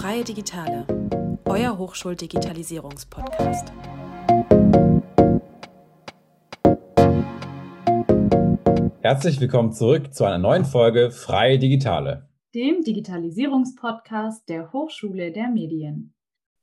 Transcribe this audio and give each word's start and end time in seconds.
Freie 0.00 0.24
Digitale, 0.24 0.86
euer 1.44 1.76
Hochschuldigitalisierungspodcast. 1.76 3.70
Herzlich 9.02 9.38
willkommen 9.42 9.74
zurück 9.74 10.14
zu 10.14 10.24
einer 10.24 10.38
neuen 10.38 10.64
Folge 10.64 11.10
Freie 11.10 11.58
Digitale, 11.58 12.30
dem 12.54 12.80
Digitalisierungspodcast 12.80 14.48
der 14.48 14.72
Hochschule 14.72 15.32
der 15.32 15.50
Medien. 15.50 16.14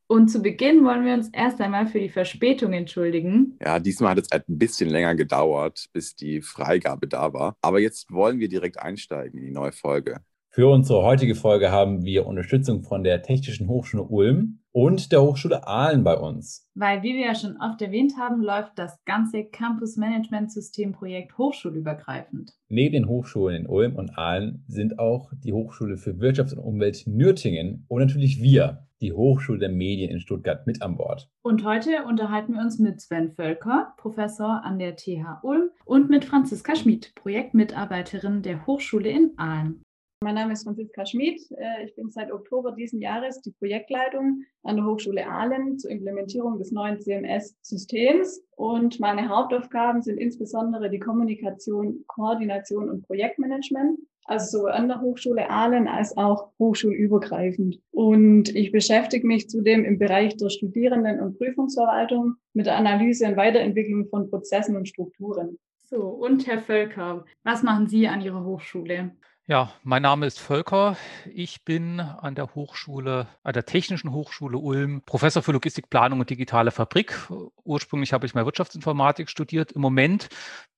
Und 0.07 0.29
zu 0.29 0.41
Beginn 0.41 0.83
wollen 0.83 1.05
wir 1.05 1.13
uns 1.13 1.29
erst 1.31 1.61
einmal 1.61 1.85
für 1.85 1.99
die 1.99 2.09
Verspätung 2.09 2.73
entschuldigen. 2.73 3.55
Ja, 3.63 3.77
diesmal 3.77 4.15
hat 4.15 4.17
es 4.17 4.31
ein 4.31 4.41
bisschen 4.47 4.89
länger 4.89 5.13
gedauert, 5.13 5.89
bis 5.93 6.15
die 6.15 6.41
Freigabe 6.41 7.07
da 7.07 7.31
war. 7.33 7.55
Aber 7.61 7.79
jetzt 7.79 8.11
wollen 8.11 8.39
wir 8.39 8.49
direkt 8.49 8.79
einsteigen 8.79 9.37
in 9.37 9.45
die 9.45 9.51
neue 9.51 9.73
Folge. 9.73 10.21
Für 10.57 10.69
unsere 10.69 11.03
heutige 11.03 11.35
Folge 11.35 11.71
haben 11.71 12.03
wir 12.03 12.25
Unterstützung 12.25 12.81
von 12.81 13.03
der 13.03 13.21
Technischen 13.21 13.67
Hochschule 13.67 14.01
Ulm 14.01 14.57
und 14.71 15.11
der 15.11 15.21
Hochschule 15.21 15.67
Aalen 15.67 16.03
bei 16.03 16.17
uns. 16.17 16.67
Weil, 16.73 17.03
wie 17.03 17.13
wir 17.13 17.27
ja 17.27 17.35
schon 17.35 17.57
oft 17.57 17.79
erwähnt 17.79 18.13
haben, 18.17 18.41
läuft 18.41 18.71
das 18.79 18.97
ganze 19.05 19.43
Campus 19.43 19.97
Management 19.97 20.51
System 20.51 20.93
Projekt 20.93 21.37
hochschulübergreifend. 21.37 22.53
Neben 22.69 22.93
den 22.93 23.07
Hochschulen 23.07 23.55
in 23.55 23.67
Ulm 23.67 23.97
und 23.97 24.17
Aalen 24.17 24.65
sind 24.67 24.97
auch 24.97 25.31
die 25.43 25.53
Hochschule 25.53 25.95
für 25.95 26.19
Wirtschaft 26.19 26.53
und 26.53 26.57
Umwelt 26.57 27.03
Nürtingen 27.05 27.85
und 27.87 27.99
natürlich 27.99 28.41
wir, 28.41 28.87
die 28.99 29.13
Hochschule 29.13 29.59
der 29.59 29.69
Medien 29.69 30.09
in 30.09 30.19
Stuttgart, 30.19 30.65
mit 30.65 30.81
an 30.81 30.97
Bord. 30.97 31.29
Und 31.43 31.65
heute 31.65 32.03
unterhalten 32.07 32.53
wir 32.53 32.61
uns 32.61 32.79
mit 32.79 32.99
Sven 32.99 33.29
Völker, 33.29 33.93
Professor 33.97 34.63
an 34.63 34.79
der 34.79 34.95
TH 34.95 35.43
Ulm, 35.43 35.69
und 35.85 36.09
mit 36.09 36.25
Franziska 36.25 36.75
Schmid, 36.75 37.13
Projektmitarbeiterin 37.13 38.41
der 38.41 38.65
Hochschule 38.65 39.09
in 39.11 39.33
Aalen. 39.37 39.83
Mein 40.23 40.33
Name 40.33 40.53
ist 40.53 40.63
Franziska 40.63 41.05
Schmid. 41.05 41.39
Äh, 41.51 41.85
ich 41.85 41.93
bin 41.95 42.09
seit 42.09 42.31
Oktober 42.31 42.71
diesen 42.71 42.99
Jahres 42.99 43.39
die 43.41 43.51
Projektleitung 43.51 44.41
an 44.63 44.77
der 44.77 44.85
Hochschule 44.85 45.27
Aalen 45.27 45.77
zur 45.77 45.91
Implementierung 45.91 46.57
des 46.57 46.71
neuen 46.71 46.99
CMS-Systems. 46.99 48.41
Und 48.55 48.99
meine 48.99 49.29
Hauptaufgaben 49.29 50.01
sind 50.01 50.17
insbesondere 50.17 50.89
die 50.89 50.97
Kommunikation, 50.97 52.03
Koordination 52.07 52.89
und 52.89 53.05
Projektmanagement. 53.05 53.99
Also 54.25 54.57
sowohl 54.57 54.71
an 54.71 54.87
der 54.87 55.01
Hochschule 55.01 55.51
Aalen 55.51 55.87
als 55.87 56.17
auch 56.17 56.51
hochschulübergreifend. 56.57 57.79
Und 57.91 58.53
ich 58.55 58.71
beschäftige 58.71 59.25
mich 59.25 59.49
zudem 59.49 59.85
im 59.85 59.99
Bereich 59.99 60.35
der 60.35 60.49
Studierenden- 60.49 61.21
und 61.21 61.37
Prüfungsverwaltung 61.37 62.37
mit 62.53 62.65
der 62.65 62.75
Analyse 62.75 63.27
und 63.27 63.37
Weiterentwicklung 63.37 64.07
von 64.07 64.31
Prozessen 64.31 64.75
und 64.75 64.87
Strukturen. 64.87 65.59
So, 65.85 66.01
und 66.01 66.47
Herr 66.47 66.59
Völker, 66.59 67.23
was 67.43 67.61
machen 67.61 67.87
Sie 67.87 68.07
an 68.07 68.21
Ihrer 68.21 68.43
Hochschule? 68.43 69.11
Ja, 69.49 69.71
mein 69.83 70.01
Name 70.01 70.25
ist 70.25 70.39
Volker. 70.39 70.97
Ich 71.33 71.63
bin 71.63 72.01
an 72.01 72.35
der 72.35 72.53
Hochschule, 72.53 73.29
an 73.43 73.53
der 73.53 73.65
Technischen 73.65 74.11
Hochschule 74.11 74.57
Ulm 74.57 75.03
Professor 75.05 75.41
für 75.41 75.53
Logistikplanung 75.53 76.19
und 76.19 76.29
digitale 76.29 76.69
Fabrik. 76.69 77.17
Ursprünglich 77.63 78.11
habe 78.11 78.25
ich 78.25 78.33
mal 78.33 78.43
Wirtschaftsinformatik 78.43 79.29
studiert. 79.29 79.71
Im 79.71 79.79
Moment 79.79 80.27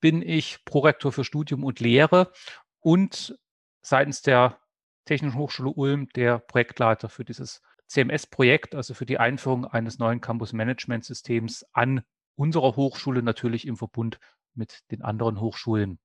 bin 0.01 0.21
ich 0.21 0.63
Prorektor 0.65 1.11
für 1.11 1.23
Studium 1.23 1.63
und 1.63 1.79
Lehre 1.79 2.31
und 2.79 3.39
seitens 3.81 4.21
der 4.21 4.59
Technischen 5.05 5.39
Hochschule 5.39 5.71
Ulm 5.71 6.07
der 6.09 6.37
Projektleiter 6.37 7.09
für 7.09 7.25
dieses 7.25 7.63
CMS-Projekt, 7.87 8.75
also 8.75 8.93
für 8.93 9.07
die 9.07 9.17
Einführung 9.17 9.65
eines 9.65 9.97
neuen 9.97 10.21
Campus-Management-Systems 10.21 11.65
an 11.73 12.03
unserer 12.35 12.75
Hochschule, 12.75 13.23
natürlich 13.23 13.65
im 13.65 13.77
Verbund 13.77 14.19
mit 14.53 14.83
den 14.91 15.01
anderen 15.01 15.39
Hochschulen 15.39 15.97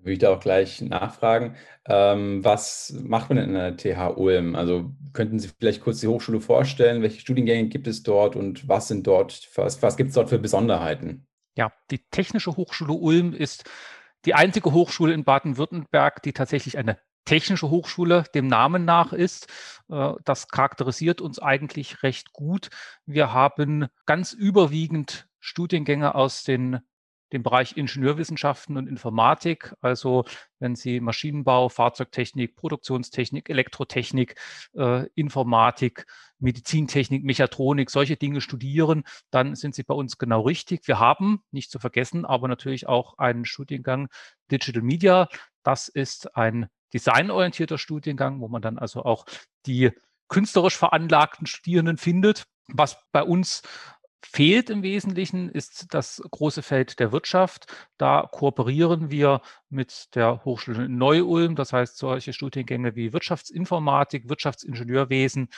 würde 0.00 0.12
ich 0.12 0.18
da 0.18 0.30
auch 0.30 0.40
gleich 0.40 0.80
nachfragen. 0.80 1.56
Ähm, 1.86 2.44
was 2.44 2.94
macht 3.02 3.28
man 3.28 3.38
denn 3.38 3.48
in 3.48 3.54
der 3.54 3.76
TH 3.76 4.16
Ulm? 4.16 4.54
Also 4.54 4.92
könnten 5.12 5.38
Sie 5.38 5.48
vielleicht 5.48 5.82
kurz 5.82 6.00
die 6.00 6.08
Hochschule 6.08 6.40
vorstellen? 6.40 7.02
Welche 7.02 7.20
Studiengänge 7.20 7.68
gibt 7.68 7.86
es 7.86 8.02
dort 8.02 8.36
und 8.36 8.68
was 8.68 8.88
sind 8.88 9.06
dort, 9.06 9.48
was, 9.54 9.82
was 9.82 9.96
gibt 9.96 10.10
es 10.10 10.14
dort 10.14 10.28
für 10.28 10.38
Besonderheiten? 10.38 11.26
Ja, 11.56 11.72
die 11.90 12.04
Technische 12.10 12.56
Hochschule 12.56 12.92
Ulm 12.92 13.32
ist 13.32 13.64
die 14.24 14.34
einzige 14.34 14.72
Hochschule 14.72 15.12
in 15.12 15.24
Baden-Württemberg, 15.24 16.22
die 16.22 16.32
tatsächlich 16.32 16.78
eine 16.78 16.98
technische 17.24 17.70
Hochschule 17.70 18.24
dem 18.34 18.46
Namen 18.46 18.84
nach 18.84 19.12
ist. 19.12 19.46
Äh, 19.88 20.12
das 20.24 20.48
charakterisiert 20.48 21.20
uns 21.20 21.38
eigentlich 21.38 22.02
recht 22.02 22.32
gut. 22.32 22.70
Wir 23.06 23.32
haben 23.32 23.86
ganz 24.06 24.32
überwiegend 24.32 25.28
Studiengänge 25.38 26.14
aus 26.14 26.44
den 26.44 26.80
den 27.32 27.42
Bereich 27.42 27.76
Ingenieurwissenschaften 27.76 28.76
und 28.76 28.88
Informatik. 28.88 29.74
Also 29.80 30.24
wenn 30.58 30.74
Sie 30.74 31.00
Maschinenbau, 31.00 31.68
Fahrzeugtechnik, 31.68 32.56
Produktionstechnik, 32.56 33.48
Elektrotechnik, 33.48 34.34
äh, 34.74 35.06
Informatik, 35.14 36.06
Medizintechnik, 36.38 37.24
Mechatronik, 37.24 37.90
solche 37.90 38.16
Dinge 38.16 38.40
studieren, 38.40 39.04
dann 39.30 39.54
sind 39.54 39.74
Sie 39.74 39.82
bei 39.82 39.94
uns 39.94 40.18
genau 40.18 40.42
richtig. 40.42 40.86
Wir 40.86 40.98
haben, 40.98 41.42
nicht 41.50 41.70
zu 41.70 41.78
vergessen, 41.78 42.24
aber 42.24 42.48
natürlich 42.48 42.88
auch 42.88 43.18
einen 43.18 43.44
Studiengang 43.44 44.08
Digital 44.50 44.82
Media. 44.82 45.28
Das 45.62 45.88
ist 45.88 46.36
ein 46.36 46.68
designorientierter 46.92 47.78
Studiengang, 47.78 48.40
wo 48.40 48.48
man 48.48 48.62
dann 48.62 48.78
also 48.78 49.04
auch 49.04 49.26
die 49.66 49.90
künstlerisch 50.28 50.76
veranlagten 50.76 51.46
Studierenden 51.46 51.98
findet. 51.98 52.44
Was 52.72 52.98
bei 53.12 53.22
uns 53.22 53.62
fehlt 54.22 54.70
im 54.70 54.82
Wesentlichen, 54.82 55.48
ist 55.48 55.94
das 55.94 56.22
große 56.30 56.62
Feld 56.62 57.00
der 57.00 57.12
Wirtschaft. 57.12 57.66
Da 57.98 58.28
kooperieren 58.30 59.10
wir 59.10 59.40
mit 59.68 60.14
der 60.14 60.44
Hochschule 60.44 60.88
Neu-Ulm, 60.88 61.56
das 61.56 61.72
heißt 61.72 61.96
solche 61.96 62.32
Studiengänge 62.32 62.96
wie 62.96 63.12
Wirtschaftsinformatik, 63.12 64.28
Wirtschaftsingenieurwesen, 64.28 65.48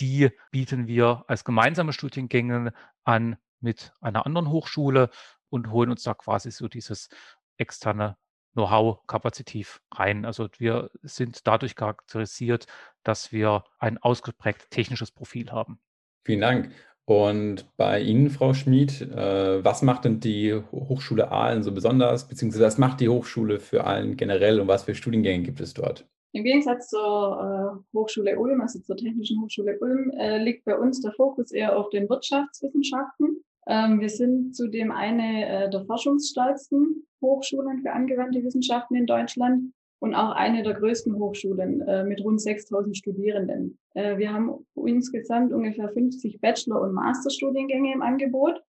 die 0.00 0.30
bieten 0.50 0.86
wir 0.86 1.24
als 1.28 1.44
gemeinsame 1.44 1.92
Studiengänge 1.92 2.72
an 3.04 3.36
mit 3.60 3.92
einer 4.00 4.26
anderen 4.26 4.50
Hochschule 4.50 5.10
und 5.48 5.70
holen 5.70 5.90
uns 5.90 6.02
da 6.02 6.14
quasi 6.14 6.50
so 6.50 6.68
dieses 6.68 7.08
externe 7.56 8.16
Know-how 8.54 9.06
kapazitiv 9.06 9.80
rein. 9.92 10.24
Also 10.24 10.48
wir 10.58 10.90
sind 11.02 11.46
dadurch 11.46 11.74
charakterisiert, 11.74 12.66
dass 13.02 13.32
wir 13.32 13.64
ein 13.78 13.98
ausgeprägt 13.98 14.70
technisches 14.70 15.10
Profil 15.10 15.50
haben. 15.50 15.80
Vielen 16.24 16.40
Dank. 16.40 16.74
Und 17.04 17.66
bei 17.76 18.00
Ihnen, 18.00 18.30
Frau 18.30 18.54
Schmid, 18.54 19.02
äh, 19.02 19.64
was 19.64 19.82
macht 19.82 20.04
denn 20.04 20.20
die 20.20 20.54
Hochschule 20.54 21.32
Aalen 21.32 21.62
so 21.62 21.72
besonders, 21.72 22.28
beziehungsweise 22.28 22.64
was 22.64 22.78
macht 22.78 23.00
die 23.00 23.08
Hochschule 23.08 23.58
für 23.58 23.84
Aalen 23.84 24.16
generell 24.16 24.60
und 24.60 24.68
was 24.68 24.84
für 24.84 24.94
Studiengänge 24.94 25.42
gibt 25.42 25.60
es 25.60 25.74
dort? 25.74 26.06
Im 26.32 26.44
Gegensatz 26.44 26.88
zur 26.88 27.82
äh, 27.92 27.96
Hochschule 27.96 28.38
Ulm, 28.38 28.60
also 28.60 28.78
zur 28.78 28.96
Technischen 28.96 29.42
Hochschule 29.42 29.78
Ulm, 29.80 30.10
äh, 30.10 30.38
liegt 30.38 30.64
bei 30.64 30.78
uns 30.78 31.00
der 31.00 31.12
Fokus 31.12 31.50
eher 31.50 31.76
auf 31.76 31.90
den 31.90 32.08
Wirtschaftswissenschaften. 32.08 33.42
Ähm, 33.66 34.00
wir 34.00 34.08
sind 34.08 34.54
zudem 34.54 34.92
eine 34.92 35.70
der 35.70 35.84
forschungsstärksten 35.84 37.04
Hochschulen 37.20 37.80
für 37.80 37.92
angewandte 37.92 38.42
Wissenschaften 38.42 38.94
in 38.94 39.06
Deutschland 39.06 39.72
und 40.02 40.16
auch 40.16 40.32
eine 40.32 40.64
der 40.64 40.74
größten 40.74 41.14
Hochschulen 41.16 41.80
äh, 41.82 42.02
mit 42.02 42.20
rund 42.24 42.40
6000 42.40 42.96
Studierenden. 42.96 43.78
Äh, 43.94 44.18
wir 44.18 44.32
haben 44.32 44.66
insgesamt 44.86 45.52
ungefähr 45.52 45.88
50 45.88 46.40
Bachelor- 46.40 46.80
und 46.80 46.92
Masterstudiengänge 46.92 47.92
im 47.92 48.02
Angebot 48.02 48.62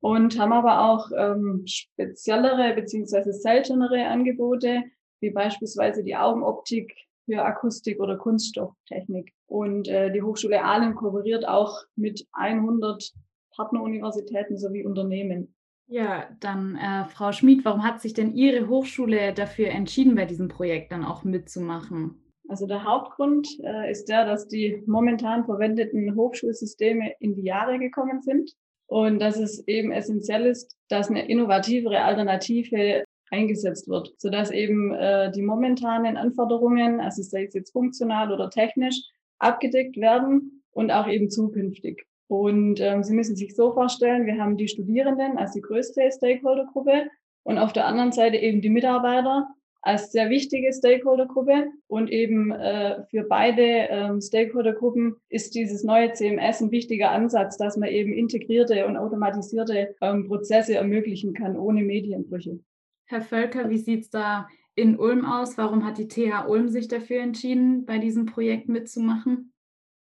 und 0.00 0.38
haben 0.38 0.52
aber 0.52 0.84
auch 0.90 1.10
ähm, 1.16 1.62
speziellere 1.66 2.74
beziehungsweise 2.74 3.32
seltenere 3.32 4.06
Angebote, 4.06 4.82
wie 5.20 5.30
beispielsweise 5.30 6.02
die 6.02 6.16
Augenoptik 6.16 6.92
für 7.24 7.44
Akustik 7.44 8.00
oder 8.00 8.16
Kunststofftechnik. 8.16 9.32
Und 9.46 9.86
äh, 9.88 10.10
die 10.12 10.22
Hochschule 10.22 10.62
Aalen 10.64 10.94
kooperiert 10.94 11.46
auch 11.46 11.82
mit 11.94 12.26
100 12.32 13.12
Partneruniversitäten 13.54 14.58
sowie 14.58 14.84
Unternehmen. 14.84 15.54
Ja, 15.86 16.28
dann 16.40 16.76
äh, 16.76 17.04
Frau 17.04 17.32
Schmid, 17.32 17.64
warum 17.64 17.84
hat 17.84 18.00
sich 18.00 18.14
denn 18.14 18.34
Ihre 18.34 18.68
Hochschule 18.68 19.34
dafür 19.34 19.68
entschieden, 19.68 20.14
bei 20.14 20.24
diesem 20.24 20.48
Projekt 20.48 20.90
dann 20.90 21.04
auch 21.04 21.22
mitzumachen? 21.22 22.21
Also 22.52 22.66
der 22.66 22.84
Hauptgrund 22.84 23.48
äh, 23.64 23.90
ist 23.90 24.10
der, 24.10 24.26
dass 24.26 24.46
die 24.46 24.82
momentan 24.86 25.46
verwendeten 25.46 26.14
Hochschulsysteme 26.14 27.14
in 27.18 27.34
die 27.34 27.44
Jahre 27.44 27.78
gekommen 27.78 28.20
sind 28.20 28.52
und 28.88 29.20
dass 29.22 29.38
es 29.38 29.66
eben 29.66 29.90
essentiell 29.90 30.44
ist, 30.44 30.76
dass 30.90 31.08
eine 31.08 31.26
innovativere 31.30 32.02
Alternative 32.02 33.04
eingesetzt 33.30 33.88
wird, 33.88 34.12
sodass 34.18 34.50
eben 34.50 34.92
äh, 34.92 35.32
die 35.32 35.40
momentanen 35.40 36.18
Anforderungen, 36.18 37.00
also 37.00 37.22
sei 37.22 37.44
es 37.44 37.54
jetzt 37.54 37.72
funktional 37.72 38.30
oder 38.30 38.50
technisch, 38.50 39.00
abgedeckt 39.38 39.96
werden 39.96 40.62
und 40.72 40.90
auch 40.90 41.08
eben 41.08 41.30
zukünftig. 41.30 42.04
Und 42.28 42.80
ähm, 42.80 43.02
Sie 43.02 43.14
müssen 43.14 43.34
sich 43.34 43.56
so 43.56 43.72
vorstellen, 43.72 44.26
wir 44.26 44.36
haben 44.36 44.58
die 44.58 44.68
Studierenden 44.68 45.38
als 45.38 45.52
die 45.52 45.62
größte 45.62 46.02
Stakeholdergruppe 46.14 47.08
und 47.44 47.56
auf 47.56 47.72
der 47.72 47.86
anderen 47.86 48.12
Seite 48.12 48.36
eben 48.36 48.60
die 48.60 48.68
Mitarbeiter 48.68 49.48
als 49.82 50.12
sehr 50.12 50.30
wichtige 50.30 50.72
Stakeholdergruppe. 50.72 51.66
Und 51.88 52.10
eben 52.10 52.52
äh, 52.52 53.04
für 53.10 53.24
beide 53.24 53.62
ähm, 53.62 54.20
Stakeholdergruppen 54.20 55.16
ist 55.28 55.54
dieses 55.54 55.84
neue 55.84 56.12
CMS 56.12 56.60
ein 56.60 56.70
wichtiger 56.70 57.10
Ansatz, 57.10 57.58
dass 57.58 57.76
man 57.76 57.88
eben 57.88 58.12
integrierte 58.12 58.86
und 58.86 58.96
automatisierte 58.96 59.94
ähm, 60.00 60.26
Prozesse 60.28 60.76
ermöglichen 60.76 61.34
kann 61.34 61.56
ohne 61.56 61.82
Medienbrüche. 61.82 62.60
Herr 63.06 63.20
Völker, 63.20 63.68
wie 63.68 63.78
sieht 63.78 64.02
es 64.02 64.10
da 64.10 64.48
in 64.74 64.98
Ulm 64.98 65.26
aus? 65.26 65.58
Warum 65.58 65.84
hat 65.84 65.98
die 65.98 66.08
TH 66.08 66.48
Ulm 66.48 66.68
sich 66.68 66.88
dafür 66.88 67.20
entschieden, 67.20 67.84
bei 67.84 67.98
diesem 67.98 68.26
Projekt 68.26 68.68
mitzumachen? 68.68 69.52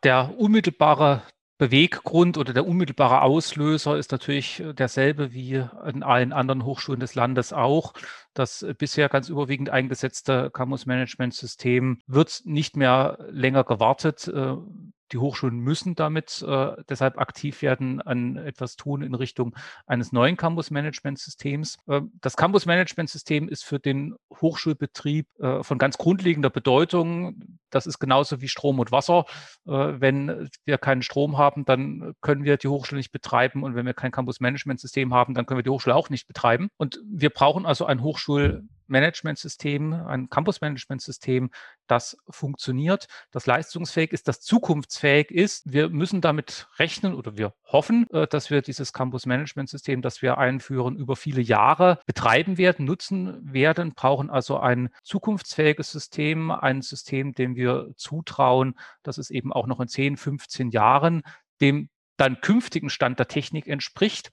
Der 0.03 0.33
unmittelbare 0.37 1.23
Beweggrund 1.61 2.39
oder 2.39 2.53
der 2.53 2.65
unmittelbare 2.65 3.21
Auslöser 3.21 3.95
ist 3.95 4.11
natürlich 4.11 4.61
äh, 4.61 4.73
derselbe 4.73 5.31
wie 5.31 5.63
in 5.85 6.01
allen 6.01 6.33
anderen 6.33 6.65
Hochschulen 6.65 6.99
des 6.99 7.13
Landes 7.13 7.53
auch. 7.53 7.93
Das 8.33 8.65
bisher 8.79 9.09
ganz 9.09 9.29
überwiegend 9.29 9.69
eingesetzte 9.69 10.49
Campus-Management-System 10.49 11.99
wird 12.07 12.41
nicht 12.45 12.77
mehr 12.77 13.19
länger 13.29 13.63
gewartet. 13.63 14.27
Die 15.11 15.17
Hochschulen 15.17 15.59
müssen 15.59 15.95
damit 15.95 16.43
äh, 16.47 16.71
deshalb 16.89 17.17
aktiv 17.17 17.61
werden, 17.61 18.01
an 18.01 18.37
etwas 18.37 18.75
tun 18.75 19.01
in 19.01 19.13
Richtung 19.13 19.55
eines 19.85 20.11
neuen 20.11 20.37
Campus-Management-Systems. 20.37 21.77
Äh, 21.87 22.01
das 22.21 22.37
Campus-Management-System 22.37 23.49
ist 23.49 23.63
für 23.63 23.79
den 23.79 24.15
Hochschulbetrieb 24.39 25.27
äh, 25.39 25.63
von 25.63 25.77
ganz 25.77 25.97
grundlegender 25.97 26.49
Bedeutung. 26.49 27.57
Das 27.69 27.87
ist 27.87 27.99
genauso 27.99 28.41
wie 28.41 28.47
Strom 28.47 28.79
und 28.79 28.91
Wasser. 28.91 29.25
Äh, 29.65 29.71
wenn 29.71 30.49
wir 30.65 30.77
keinen 30.77 31.01
Strom 31.01 31.37
haben, 31.37 31.65
dann 31.65 32.13
können 32.21 32.43
wir 32.43 32.57
die 32.57 32.67
Hochschule 32.67 32.99
nicht 32.99 33.11
betreiben. 33.11 33.63
Und 33.63 33.75
wenn 33.75 33.85
wir 33.85 33.93
kein 33.93 34.11
Campus-Management-System 34.11 35.13
haben, 35.13 35.33
dann 35.33 35.45
können 35.45 35.57
wir 35.57 35.63
die 35.63 35.69
Hochschule 35.69 35.95
auch 35.95 36.09
nicht 36.09 36.27
betreiben. 36.27 36.69
Und 36.77 36.99
wir 37.05 37.29
brauchen 37.29 37.65
also 37.65 37.85
ein 37.85 38.01
Hochschul 38.01 38.63
Managementsystem, 38.91 39.93
ein 39.93 40.29
Campus-Management-System, 40.29 41.49
das 41.87 42.17
funktioniert, 42.29 43.07
das 43.31 43.45
leistungsfähig 43.47 44.11
ist, 44.11 44.27
das 44.27 44.41
zukunftsfähig 44.41 45.31
ist. 45.31 45.71
Wir 45.71 45.89
müssen 45.89 46.21
damit 46.21 46.67
rechnen 46.77 47.15
oder 47.15 47.37
wir 47.37 47.53
hoffen, 47.65 48.07
äh, 48.11 48.27
dass 48.27 48.51
wir 48.51 48.61
dieses 48.61 48.93
Campus-Management-System, 48.93 50.01
das 50.01 50.21
wir 50.21 50.37
einführen, 50.37 50.95
über 50.95 51.15
viele 51.15 51.41
Jahre 51.41 51.99
betreiben 52.05 52.57
werden, 52.57 52.85
nutzen 52.85 53.39
werden, 53.41 53.93
brauchen 53.93 54.29
also 54.29 54.59
ein 54.59 54.89
zukunftsfähiges 55.03 55.91
System, 55.91 56.51
ein 56.51 56.81
System, 56.81 57.33
dem 57.33 57.55
wir 57.55 57.91
zutrauen, 57.95 58.75
dass 59.01 59.17
es 59.17 59.29
eben 59.29 59.51
auch 59.51 59.67
noch 59.67 59.79
in 59.79 59.87
10, 59.87 60.17
15 60.17 60.69
Jahren 60.69 61.23
dem 61.61 61.89
dann 62.17 62.41
künftigen 62.41 62.89
Stand 62.89 63.17
der 63.17 63.27
Technik 63.27 63.67
entspricht 63.67 64.29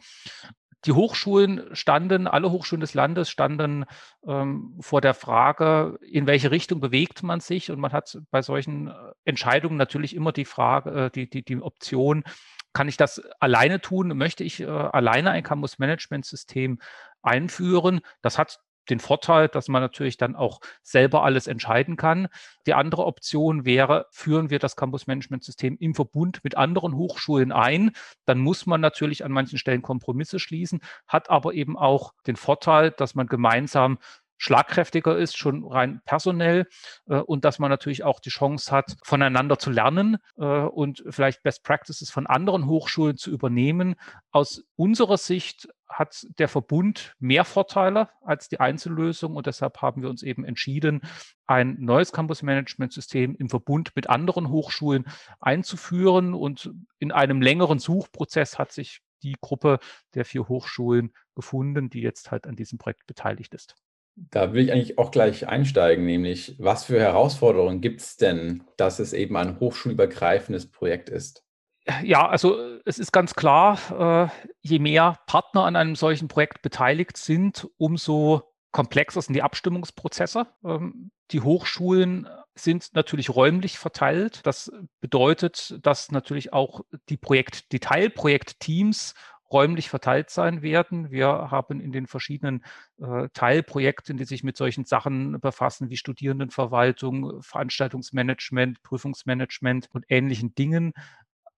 die 0.85 0.93
Hochschulen 0.93 1.75
standen, 1.75 2.27
alle 2.27 2.51
Hochschulen 2.51 2.81
des 2.81 2.95
Landes 2.95 3.31
standen 3.31 3.85
ähm, 4.27 4.77
vor 4.81 5.01
der 5.01 5.15
Frage, 5.15 5.99
in 6.03 6.27
welche 6.27 6.51
Richtung 6.51 6.81
bewegt 6.81 7.23
man 7.23 7.41
sich. 7.41 7.71
Und 7.71 7.81
man 7.81 7.93
hat 7.93 8.19
bei 8.31 8.43
solchen 8.43 8.89
äh, 8.89 8.93
Entscheidungen 9.25 9.77
natürlich 9.77 10.15
immer 10.15 10.33
die 10.33 10.45
Frage, 10.45 11.07
äh, 11.07 11.11
die, 11.11 11.29
die, 11.29 11.45
die 11.45 11.61
Option, 11.61 12.25
kann 12.73 12.89
ich 12.89 12.97
das 12.97 13.21
alleine 13.41 13.81
tun? 13.81 14.17
Möchte 14.17 14.45
ich 14.45 14.61
äh, 14.61 14.67
alleine 14.67 15.31
ein 15.31 15.43
Campus-Management-System 15.43 16.79
einführen? 17.23 18.01
Das 18.23 18.39
hat 18.39 18.61
den 18.91 19.01
Vorteil, 19.01 19.49
dass 19.49 19.69
man 19.69 19.83
natürlich 19.83 20.17
dann 20.17 20.37
auch 20.37 20.61
selber 20.83 21.23
alles 21.25 21.47
entscheiden 21.47 21.97
kann. 21.97 22.29
Die 22.67 22.75
andere 22.75 23.05
Option 23.07 23.65
wäre, 23.65 24.07
führen 24.11 24.51
wir 24.51 24.59
das 24.59 24.77
Campus-Management-System 24.77 25.77
im 25.79 25.95
Verbund 25.95 26.43
mit 26.45 26.57
anderen 26.57 26.95
Hochschulen 26.95 27.53
ein. 27.53 27.93
Dann 28.25 28.39
muss 28.39 28.67
man 28.67 28.81
natürlich 28.81 29.25
an 29.25 29.33
manchen 29.33 29.59
Stellen 29.59 29.83
Kompromisse 29.83 30.39
schließen, 30.39 30.81
hat 31.07 31.31
aber 31.31 31.55
eben 31.55 31.77
auch 31.77 32.13
den 32.27 32.37
Vorteil, 32.37 32.91
dass 32.91 33.15
man 33.15 33.27
gemeinsam 33.27 33.99
schlagkräftiger 34.39 35.19
ist, 35.19 35.37
schon 35.37 35.65
rein 35.67 36.01
personell 36.05 36.67
äh, 37.09 37.17
und 37.19 37.45
dass 37.45 37.59
man 37.59 37.71
natürlich 37.71 38.05
auch 38.05 38.21
die 38.21 38.31
Chance 38.31 38.71
hat, 38.71 38.97
voneinander 39.03 39.59
zu 39.59 39.71
lernen 39.71 40.17
äh, 40.39 40.45
und 40.45 41.05
vielleicht 41.11 41.43
Best 41.43 41.65
Practices 41.65 42.11
von 42.11 42.27
anderen 42.27 42.67
Hochschulen 42.67 43.17
zu 43.17 43.31
übernehmen. 43.31 43.97
Aus 44.31 44.63
unserer 44.77 45.19
Sicht 45.19 45.69
hat 45.89 46.27
der 46.39 46.49
Verbund 46.49 47.15
mehr 47.19 47.45
Vorteile 47.45 48.09
als 48.23 48.49
die 48.49 48.61
Einzellösung 48.61 49.35
und 49.37 49.47
deshalb 49.47 49.81
haben 49.83 50.03
wir 50.03 50.11
uns 50.11 50.23
eben 50.23 50.45
entschieden, 50.45 51.01
ein 51.47 51.77
neues 51.81 52.13
Campus-Management-System 52.13 53.35
im 53.37 53.49
Verbund 53.49 53.93
mit 53.97 54.11
anderen 54.11 54.51
Hochschulen 54.51 55.07
einzuführen 55.41 56.35
und 56.35 56.71
in 56.99 57.13
einem 57.13 57.41
längeren 57.41 57.79
Suchprozess 57.79 58.59
hat 58.59 58.73
sich 58.73 59.01
die 59.23 59.37
Gruppe 59.41 59.79
der 60.15 60.25
vier 60.25 60.49
Hochschulen 60.49 61.13
gefunden, 61.35 61.91
die 61.91 62.01
jetzt 62.01 62.31
halt 62.31 62.47
an 62.47 62.57
diesem 62.57 62.79
Projekt 62.79 63.07
beteiligt 63.07 63.55
ist. 63.55 63.77
Da 64.31 64.53
will 64.53 64.65
ich 64.65 64.73
eigentlich 64.73 64.99
auch 64.99 65.13
gleich 65.13 65.47
einsteigen, 65.47 66.05
nämlich 66.05 66.57
was 66.59 66.85
für 66.85 66.99
Herausforderungen 66.99 67.81
gibt 67.81 68.01
es 68.01 68.17
denn, 68.17 68.65
dass 68.77 68.99
es 68.99 69.13
eben 69.13 69.37
ein 69.37 69.61
hochschulübergreifendes 69.61 70.71
Projekt 70.71 71.09
ist? 71.09 71.45
Ja, 72.03 72.29
also 72.29 72.79
es 72.85 72.99
ist 72.99 73.13
ganz 73.13 73.35
klar, 73.35 73.79
äh, 74.27 74.49
je 74.61 74.79
mehr 74.79 75.19
Partner 75.27 75.65
an 75.65 75.77
einem 75.77 75.97
solchen 75.97 76.29
Projekt 76.29 76.63
beteiligt 76.63 77.17
sind, 77.17 77.67
umso 77.79 78.43
komplexer 78.73 79.23
sind 79.23 79.35
die 79.35 79.43
Abstimmungsprozesse. 79.43 80.47
Ähm, 80.65 81.11
die 81.31 81.41
Hochschulen 81.41 82.29
sind 82.55 82.95
natürlich 82.95 83.31
räumlich 83.31 83.79
verteilt. 83.79 84.41
Das 84.45 84.71
bedeutet, 85.01 85.79
dass 85.83 86.11
natürlich 86.11 86.53
auch 86.53 86.83
die 87.09 87.17
Projekt, 87.17 87.73
die 87.73 87.81
Teilprojektteams 87.81 89.15
räumlich 89.51 89.89
verteilt 89.89 90.29
sein 90.31 90.61
werden. 90.61 91.11
Wir 91.11 91.29
haben 91.29 91.81
in 91.81 91.93
den 91.93 92.07
verschiedenen 92.07 92.65
äh, 93.01 93.29
Teilprojekten, 93.33 94.19
die 94.19 94.27
sich 94.27 94.45
mit 94.45 94.57
solchen 94.57 94.85
Sachen 94.85 95.41
befassen, 95.41 95.89
wie 95.89 95.97
Studierendenverwaltung, 95.97 97.43
Veranstaltungsmanagement, 97.43 98.83
Prüfungsmanagement 98.83 99.89
und 99.93 100.05
ähnlichen 100.09 100.55
Dingen, 100.55 100.93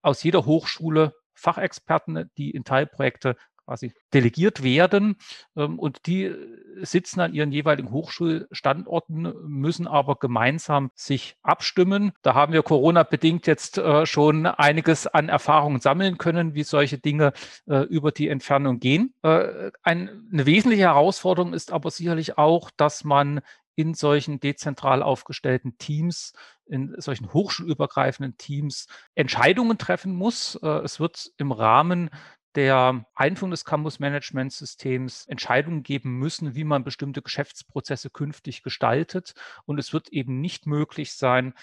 aus 0.02 0.22
jeder 0.22 0.46
Hochschule 0.46 1.14
Fachexperten, 1.34 2.30
die 2.36 2.50
in 2.50 2.64
Teilprojekte 2.64 3.36
quasi 3.70 3.92
delegiert 4.12 4.64
werden 4.64 5.16
ähm, 5.56 5.78
und 5.78 6.06
die 6.06 6.34
sitzen 6.82 7.20
an 7.20 7.32
ihren 7.32 7.52
jeweiligen 7.52 7.92
Hochschulstandorten, 7.92 9.32
müssen 9.46 9.86
aber 9.86 10.16
gemeinsam 10.16 10.90
sich 10.94 11.36
abstimmen. 11.42 12.12
Da 12.22 12.34
haben 12.34 12.52
wir 12.52 12.64
Corona-bedingt 12.64 13.46
jetzt 13.46 13.78
äh, 13.78 14.06
schon 14.06 14.46
einiges 14.46 15.06
an 15.06 15.28
Erfahrungen 15.28 15.80
sammeln 15.80 16.18
können, 16.18 16.54
wie 16.54 16.64
solche 16.64 16.98
Dinge 16.98 17.32
äh, 17.68 17.82
über 17.84 18.10
die 18.10 18.28
Entfernung 18.28 18.80
gehen. 18.80 19.14
Äh, 19.22 19.70
eine 19.82 20.10
wesentliche 20.32 20.84
Herausforderung 20.84 21.54
ist 21.54 21.70
aber 21.70 21.90
sicherlich 21.90 22.38
auch, 22.38 22.70
dass 22.76 23.04
man 23.04 23.40
in 23.76 23.94
solchen 23.94 24.40
dezentral 24.40 25.02
aufgestellten 25.02 25.78
Teams, 25.78 26.32
in 26.66 26.94
solchen 26.98 27.32
hochschulübergreifenden 27.32 28.36
Teams 28.36 28.86
Entscheidungen 29.14 29.78
treffen 29.78 30.14
muss. 30.14 30.54
Es 30.56 31.00
wird 31.00 31.30
im 31.36 31.52
Rahmen 31.52 32.10
der 32.56 33.06
Einführung 33.14 33.52
des 33.52 33.64
Campus-Management-Systems 33.64 35.26
Entscheidungen 35.26 35.84
geben 35.84 36.18
müssen, 36.18 36.56
wie 36.56 36.64
man 36.64 36.82
bestimmte 36.82 37.22
Geschäftsprozesse 37.22 38.10
künftig 38.10 38.62
gestaltet. 38.62 39.34
Und 39.66 39.78
es 39.78 39.92
wird 39.92 40.08
eben 40.08 40.40
nicht 40.40 40.66
möglich 40.66 41.14
sein, 41.14 41.54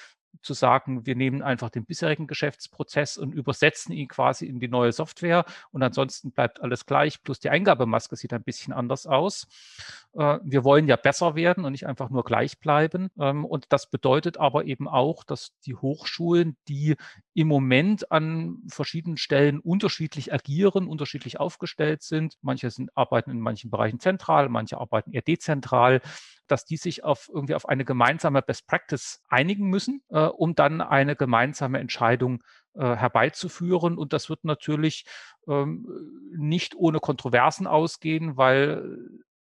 zu 0.42 0.54
sagen, 0.54 1.06
wir 1.06 1.16
nehmen 1.16 1.42
einfach 1.42 1.70
den 1.70 1.86
bisherigen 1.86 2.28
Geschäftsprozess 2.28 3.18
und 3.18 3.34
übersetzen 3.34 3.92
ihn 3.92 4.08
quasi 4.08 4.46
in 4.46 4.60
die 4.60 4.68
neue 4.68 4.92
Software 4.92 5.46
und 5.72 5.84
ansonsten 5.84 6.32
bleibt 6.32 6.62
alles 6.62 6.86
gleich, 6.86 7.24
plus 7.24 7.40
die 7.40 7.50
Eingabemaske 7.50 8.16
sieht 8.16 8.34
ein 8.34 8.44
bisschen 8.44 8.74
anders 8.74 9.08
aus. 9.08 9.48
Äh, 10.14 10.40
wir 10.44 10.64
wollen 10.64 10.88
ja 10.88 10.96
besser 10.96 11.36
werden 11.36 11.66
und 11.66 11.72
nicht 11.72 11.88
einfach 11.88 12.10
nur 12.10 12.24
gleich 12.24 12.60
bleiben. 12.60 13.10
Ähm, 13.20 13.46
und 13.46 13.66
das 13.70 13.90
bedeutet 13.90 14.38
aber 14.38 14.66
eben 14.66 14.88
auch, 14.88 15.24
dass 15.24 15.58
die 15.66 15.76
Hochschulen, 15.76 16.58
die 16.68 16.96
im 17.34 17.48
Moment 17.48 18.12
an 18.12 18.64
verschiedenen 18.68 19.18
Stellen 19.18 19.60
unterschiedlich 19.60 20.34
agieren, 20.34 20.88
unterschiedlich 20.88 21.40
aufgestellt 21.40 22.02
sind, 22.02 22.38
manche 22.42 22.72
sind, 22.72 22.96
arbeiten 22.96 23.32
in 23.32 23.40
manchen 23.40 23.70
Bereichen 23.70 24.00
zentral, 24.00 24.50
manche 24.50 24.78
arbeiten 24.80 25.12
eher 25.12 25.22
dezentral, 25.22 26.02
dass 26.48 26.66
die 26.66 26.78
sich 26.78 27.04
auf 27.04 27.30
irgendwie 27.32 27.56
auf 27.56 27.68
eine 27.68 27.86
gemeinsame 27.86 28.42
Best 28.42 28.68
Practice 28.68 29.24
einigen 29.28 29.70
müssen, 29.70 30.02
äh, 30.10 30.20
um 30.20 30.56
dann 30.56 30.82
eine 30.82 31.16
gemeinsame 31.16 31.80
Entscheidung 31.80 32.44
äh, 32.74 32.96
herbeizuführen. 32.96 33.98
Und 33.98 34.14
das 34.14 34.30
wird 34.30 34.44
natürlich 34.44 35.06
ähm, 35.48 35.88
nicht 36.36 36.76
ohne 36.76 37.00
Kontroversen 37.00 37.68
ausgehen, 37.68 38.38
weil 38.38 38.98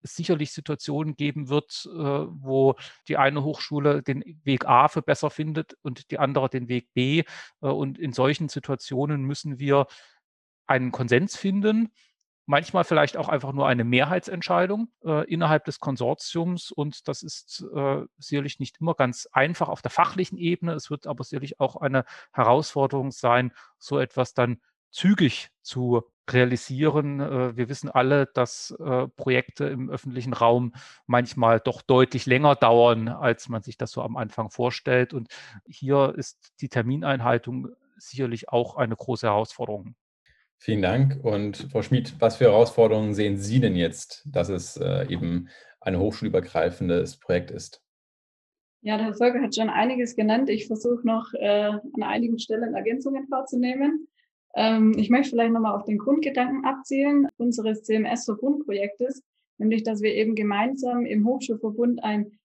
es 0.02 0.16
sicherlich 0.16 0.52
Situationen 0.52 1.16
geben 1.16 1.48
wird, 1.48 1.86
äh, 1.86 1.98
wo 1.98 2.76
die 3.08 3.16
eine 3.16 3.42
Hochschule 3.42 4.02
den 4.02 4.24
Weg 4.44 4.66
A 4.66 4.88
für 4.88 5.02
besser 5.02 5.30
findet 5.30 5.76
und 5.82 6.10
die 6.10 6.18
andere 6.18 6.48
den 6.48 6.68
Weg 6.68 6.92
B. 6.94 7.24
Äh, 7.60 7.66
und 7.66 7.98
in 7.98 8.12
solchen 8.12 8.48
Situationen 8.48 9.22
müssen 9.22 9.58
wir 9.58 9.86
einen 10.66 10.92
Konsens 10.92 11.36
finden 11.36 11.90
manchmal 12.50 12.82
vielleicht 12.82 13.16
auch 13.16 13.28
einfach 13.28 13.52
nur 13.52 13.68
eine 13.68 13.84
Mehrheitsentscheidung 13.84 14.88
äh, 15.04 15.24
innerhalb 15.32 15.64
des 15.64 15.78
Konsortiums. 15.78 16.72
Und 16.72 17.06
das 17.06 17.22
ist 17.22 17.64
äh, 17.74 18.02
sicherlich 18.18 18.58
nicht 18.58 18.80
immer 18.80 18.94
ganz 18.94 19.28
einfach 19.32 19.68
auf 19.68 19.82
der 19.82 19.92
fachlichen 19.92 20.36
Ebene. 20.36 20.74
Es 20.74 20.90
wird 20.90 21.06
aber 21.06 21.22
sicherlich 21.22 21.60
auch 21.60 21.76
eine 21.76 22.04
Herausforderung 22.32 23.12
sein, 23.12 23.52
so 23.78 24.00
etwas 24.00 24.34
dann 24.34 24.60
zügig 24.90 25.50
zu 25.62 26.02
realisieren. 26.28 27.20
Äh, 27.20 27.56
wir 27.56 27.68
wissen 27.68 27.88
alle, 27.88 28.26
dass 28.26 28.72
äh, 28.80 29.06
Projekte 29.06 29.66
im 29.66 29.88
öffentlichen 29.88 30.32
Raum 30.32 30.74
manchmal 31.06 31.60
doch 31.60 31.82
deutlich 31.82 32.26
länger 32.26 32.56
dauern, 32.56 33.06
als 33.06 33.48
man 33.48 33.62
sich 33.62 33.78
das 33.78 33.92
so 33.92 34.02
am 34.02 34.16
Anfang 34.16 34.50
vorstellt. 34.50 35.14
Und 35.14 35.28
hier 35.66 36.14
ist 36.16 36.52
die 36.60 36.68
Termineinhaltung 36.68 37.68
sicherlich 37.96 38.48
auch 38.48 38.76
eine 38.76 38.96
große 38.96 39.28
Herausforderung. 39.28 39.94
Vielen 40.62 40.82
Dank. 40.82 41.18
Und 41.22 41.68
Frau 41.72 41.80
Schmid, 41.80 42.16
was 42.18 42.36
für 42.36 42.44
Herausforderungen 42.44 43.14
sehen 43.14 43.38
Sie 43.38 43.60
denn 43.60 43.76
jetzt, 43.76 44.28
dass 44.30 44.50
es 44.50 44.76
äh, 44.76 45.06
eben 45.08 45.48
ein 45.80 45.98
hochschulübergreifendes 45.98 47.16
Projekt 47.16 47.50
ist. 47.50 47.82
Ja, 48.82 48.98
der 48.98 49.06
Herr 49.06 49.14
Völker 49.14 49.40
hat 49.40 49.54
schon 49.54 49.70
einiges 49.70 50.16
genannt. 50.16 50.50
Ich 50.50 50.66
versuche 50.66 51.06
noch 51.06 51.32
äh, 51.32 51.70
an 51.94 52.02
einigen 52.02 52.38
Stellen 52.38 52.74
Ergänzungen 52.74 53.26
vorzunehmen. 53.26 54.06
Ähm, 54.54 54.94
ich 54.98 55.08
möchte 55.08 55.30
vielleicht 55.30 55.52
nochmal 55.54 55.74
auf 55.74 55.86
den 55.86 55.96
Grundgedanken 55.96 56.66
abzielen 56.66 57.26
unseres 57.38 57.82
CMS-Verbundprojektes, 57.84 59.22
nämlich 59.56 59.82
dass 59.82 60.02
wir 60.02 60.14
eben 60.14 60.34
gemeinsam 60.34 61.06
im 61.06 61.26
Hochschulverbund 61.26 62.04
ein 62.04 62.38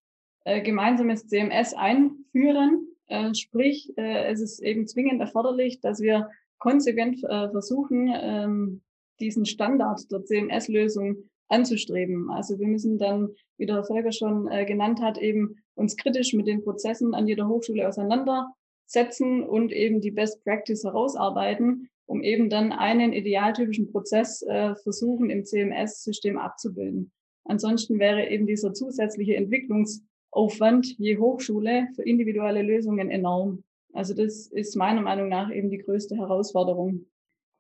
äh, 0.46 0.62
gemeinsames 0.62 1.28
CMS 1.28 1.74
einführen. 1.74 2.88
Sprich, 3.34 3.94
es 3.98 4.42
ist 4.42 4.64
eben 4.64 4.88
zwingend 4.88 5.22
erforderlich, 5.22 5.80
dass 5.80 6.02
wir 6.02 6.32
konsequent 6.60 7.24
äh, 7.24 7.50
versuchen, 7.50 8.12
ähm, 8.14 8.82
diesen 9.20 9.46
Standard 9.46 10.12
der 10.12 10.24
CMS-Lösung 10.24 11.30
anzustreben. 11.48 12.30
Also 12.32 12.60
wir 12.60 12.68
müssen 12.68 12.98
dann, 12.98 13.30
wie 13.58 13.66
der 13.66 13.76
Herr 13.76 13.84
Völker 13.84 14.12
schon 14.12 14.48
äh, 14.48 14.66
genannt 14.66 15.02
hat, 15.02 15.18
eben 15.18 15.58
uns 15.76 15.96
kritisch 15.96 16.34
mit 16.34 16.48
den 16.48 16.64
Prozessen 16.64 17.14
an 17.14 17.28
jeder 17.28 17.48
Hochschule 17.48 17.88
auseinandersetzen 17.88 19.44
und 19.44 19.72
eben 19.72 20.02
die 20.02 20.12
Best 20.12 20.44
Practice 20.44 20.84
herausarbeiten, 20.84 21.90
um 22.08 22.24
eben 22.24 22.50
dann 22.50 22.72
einen 22.72 23.14
idealtypischen 23.14 23.92
Prozess 23.92 24.42
äh, 24.44 24.76
versuchen, 24.76 25.30
im 25.30 25.46
CMS-System 25.46 26.38
abzubilden. 26.38 27.12
Ansonsten 27.46 28.00
wäre 28.00 28.30
eben 28.30 28.48
dieser 28.48 28.74
zusätzliche 28.74 29.36
Entwicklungsaufwand 29.36 30.98
je 30.98 31.18
Hochschule 31.18 31.88
für 31.96 32.04
individuelle 32.04 32.64
Lösungen 32.64 33.12
enorm. 33.12 33.64
Also 33.96 34.14
das 34.14 34.48
ist 34.48 34.76
meiner 34.76 35.02
Meinung 35.02 35.30
nach 35.30 35.52
eben 35.52 35.70
die 35.70 35.80
größte 35.80 36.16
Herausforderung. 36.16 37.06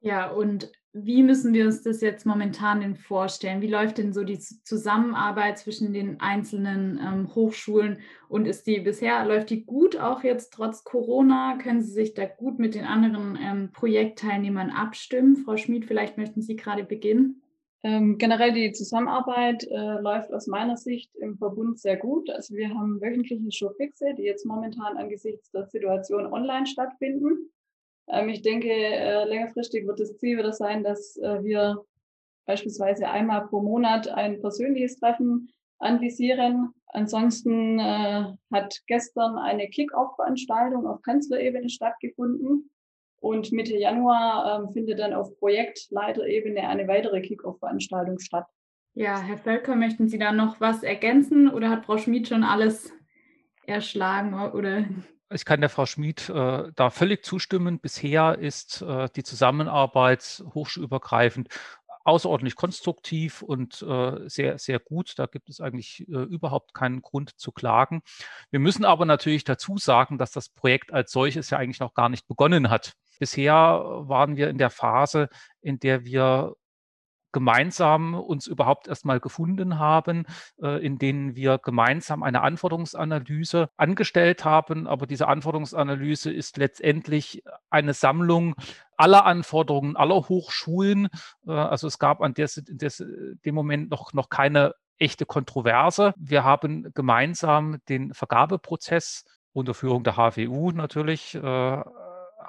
Ja, 0.01 0.29
und 0.29 0.71
wie 0.97 1.23
müssen 1.23 1.53
wir 1.53 1.65
uns 1.65 1.81
das 1.81 1.99
jetzt 1.99 2.25
momentan 2.25 2.79
denn 2.79 2.95
vorstellen? 2.95 3.61
Wie 3.61 3.67
läuft 3.67 3.97
denn 3.97 4.13
so 4.13 4.23
die 4.23 4.39
Zusammenarbeit 4.39 5.57
zwischen 5.57 5.91
den 5.91 6.21
einzelnen 6.21 6.99
ähm, 7.03 7.35
Hochschulen 7.35 7.99
und 8.29 8.45
ist 8.45 8.67
die 8.67 8.79
bisher, 8.79 9.25
läuft 9.25 9.49
die 9.49 9.65
gut 9.65 9.97
auch 9.97 10.23
jetzt 10.23 10.53
trotz 10.53 10.83
Corona? 10.83 11.57
Können 11.61 11.81
Sie 11.81 11.91
sich 11.91 12.13
da 12.13 12.25
gut 12.25 12.59
mit 12.59 12.75
den 12.75 12.85
anderen 12.85 13.37
ähm, 13.41 13.71
Projektteilnehmern 13.73 14.69
abstimmen? 14.69 15.37
Frau 15.37 15.57
Schmid, 15.57 15.85
vielleicht 15.85 16.17
möchten 16.17 16.41
Sie 16.41 16.55
gerade 16.55 16.83
beginnen. 16.83 17.41
Ähm, 17.85 18.17
generell 18.17 18.51
die 18.51 18.71
Zusammenarbeit 18.71 19.63
äh, 19.65 20.01
läuft 20.01 20.33
aus 20.33 20.47
meiner 20.47 20.75
Sicht 20.75 21.15
im 21.17 21.37
Verbund 21.37 21.79
sehr 21.79 21.97
gut. 21.97 22.31
Also 22.31 22.55
wir 22.55 22.69
haben 22.69 22.99
wöchentliche 22.99 23.51
Showfixe, 23.51 24.15
die 24.17 24.23
jetzt 24.23 24.43
momentan 24.43 24.97
angesichts 24.97 25.51
der 25.51 25.67
Situation 25.67 26.25
online 26.25 26.65
stattfinden. 26.65 27.51
Ähm, 28.07 28.29
ich 28.29 28.41
denke, 28.41 28.71
äh, 28.71 29.25
längerfristig 29.25 29.85
wird 29.85 29.99
das 29.99 30.17
Ziel 30.17 30.39
wieder 30.39 30.51
sein, 30.51 30.83
dass 30.83 31.15
äh, 31.17 31.43
wir 31.43 31.85
beispielsweise 32.47 33.07
einmal 33.07 33.45
pro 33.49 33.61
Monat 33.61 34.07
ein 34.07 34.41
persönliches 34.41 34.99
Treffen 34.99 35.51
anvisieren. 35.77 36.73
Ansonsten 36.87 37.77
äh, 37.77 38.33
hat 38.51 38.81
gestern 38.87 39.37
eine 39.37 39.67
Kick-Off-Veranstaltung 39.69 40.87
auf 40.87 41.03
Kanzlerebene 41.03 41.69
stattgefunden. 41.69 42.71
Und 43.19 43.51
Mitte 43.51 43.75
Januar 43.75 44.59
ähm, 44.59 44.73
findet 44.73 44.99
dann 44.99 45.13
auf 45.13 45.37
Projektleiterebene 45.39 46.67
eine 46.67 46.87
weitere 46.87 47.21
Kick-Off-Veranstaltung 47.21 48.19
statt. 48.19 48.45
Ja, 48.93 49.19
Herr 49.19 49.37
Völker, 49.37 49.75
möchten 49.75 50.07
Sie 50.07 50.17
da 50.17 50.31
noch 50.31 50.61
was 50.61 50.83
ergänzen 50.83 51.49
oder 51.49 51.69
hat 51.69 51.85
Frau 51.85 51.97
Schmid 51.97 52.27
schon 52.27 52.43
alles 52.43 52.93
erschlagen 53.65 54.39
oder 54.51 54.85
ich 55.33 55.43
kann 55.43 55.59
der 55.59 55.71
Frau 55.71 55.87
Schmid 55.87 56.29
äh, 56.29 56.71
da 56.75 56.89
völlig 56.91 57.25
zustimmen. 57.25 57.79
Bisher 57.79 58.37
ist 58.37 58.83
äh, 58.83 59.09
die 59.15 59.23
Zusammenarbeit 59.23 60.43
hochschulübergreifend 60.53 61.49
außerordentlich 62.05 62.55
konstruktiv 62.55 63.41
und 63.41 63.81
äh, 63.81 64.29
sehr, 64.29 64.59
sehr 64.59 64.79
gut. 64.79 65.13
Da 65.17 65.25
gibt 65.25 65.49
es 65.49 65.59
eigentlich 65.59 66.07
äh, 66.07 66.21
überhaupt 66.23 66.75
keinen 66.75 67.01
Grund 67.01 67.31
zu 67.39 67.51
klagen. 67.51 68.03
Wir 68.51 68.59
müssen 68.59 68.85
aber 68.85 69.05
natürlich 69.05 69.43
dazu 69.43 69.77
sagen, 69.77 70.19
dass 70.19 70.31
das 70.31 70.49
Projekt 70.49 70.93
als 70.93 71.11
solches 71.11 71.49
ja 71.49 71.57
eigentlich 71.57 71.79
noch 71.79 71.95
gar 71.95 72.09
nicht 72.09 72.27
begonnen 72.27 72.69
hat. 72.69 72.93
Bisher 73.19 73.55
waren 73.55 74.37
wir 74.37 74.49
in 74.49 74.57
der 74.57 74.69
Phase, 74.69 75.29
in 75.61 75.79
der 75.79 76.05
wir 76.05 76.55
gemeinsam 77.35 78.13
uns 78.13 78.47
überhaupt 78.47 78.87
erstmal 78.87 79.19
gefunden 79.19 79.77
haben, 79.77 80.25
äh, 80.61 80.81
in 80.85 80.97
denen 80.97 81.35
wir 81.35 81.57
gemeinsam 81.57 82.23
eine 82.23 82.41
Anforderungsanalyse 82.41 83.67
angestellt 83.75 84.45
haben. 84.45 84.87
Aber 84.87 85.05
diese 85.05 85.27
Anforderungsanalyse 85.27 86.31
ist 86.31 86.55
letztendlich 86.55 87.43
eine 87.69 87.93
Sammlung 87.93 88.55
aller 88.95 89.25
Anforderungen 89.25 89.97
aller 89.97 90.15
Hochschulen. 90.29 91.09
Äh, 91.45 91.51
also 91.51 91.87
es 91.87 91.99
gab 91.99 92.21
an 92.21 92.35
des, 92.35 92.63
des, 92.69 93.03
dem 93.43 93.53
Moment 93.53 93.89
noch, 93.89 94.13
noch 94.13 94.29
keine 94.29 94.73
echte 94.97 95.25
Kontroverse. 95.25 96.13
Wir 96.15 96.45
haben 96.45 96.93
gemeinsam 96.93 97.79
den 97.89 98.13
Vergabeprozess 98.13 99.25
unter 99.51 99.73
Führung 99.73 100.05
der 100.05 100.15
HWU 100.15 100.71
natürlich, 100.71 101.35
äh, 101.35 101.83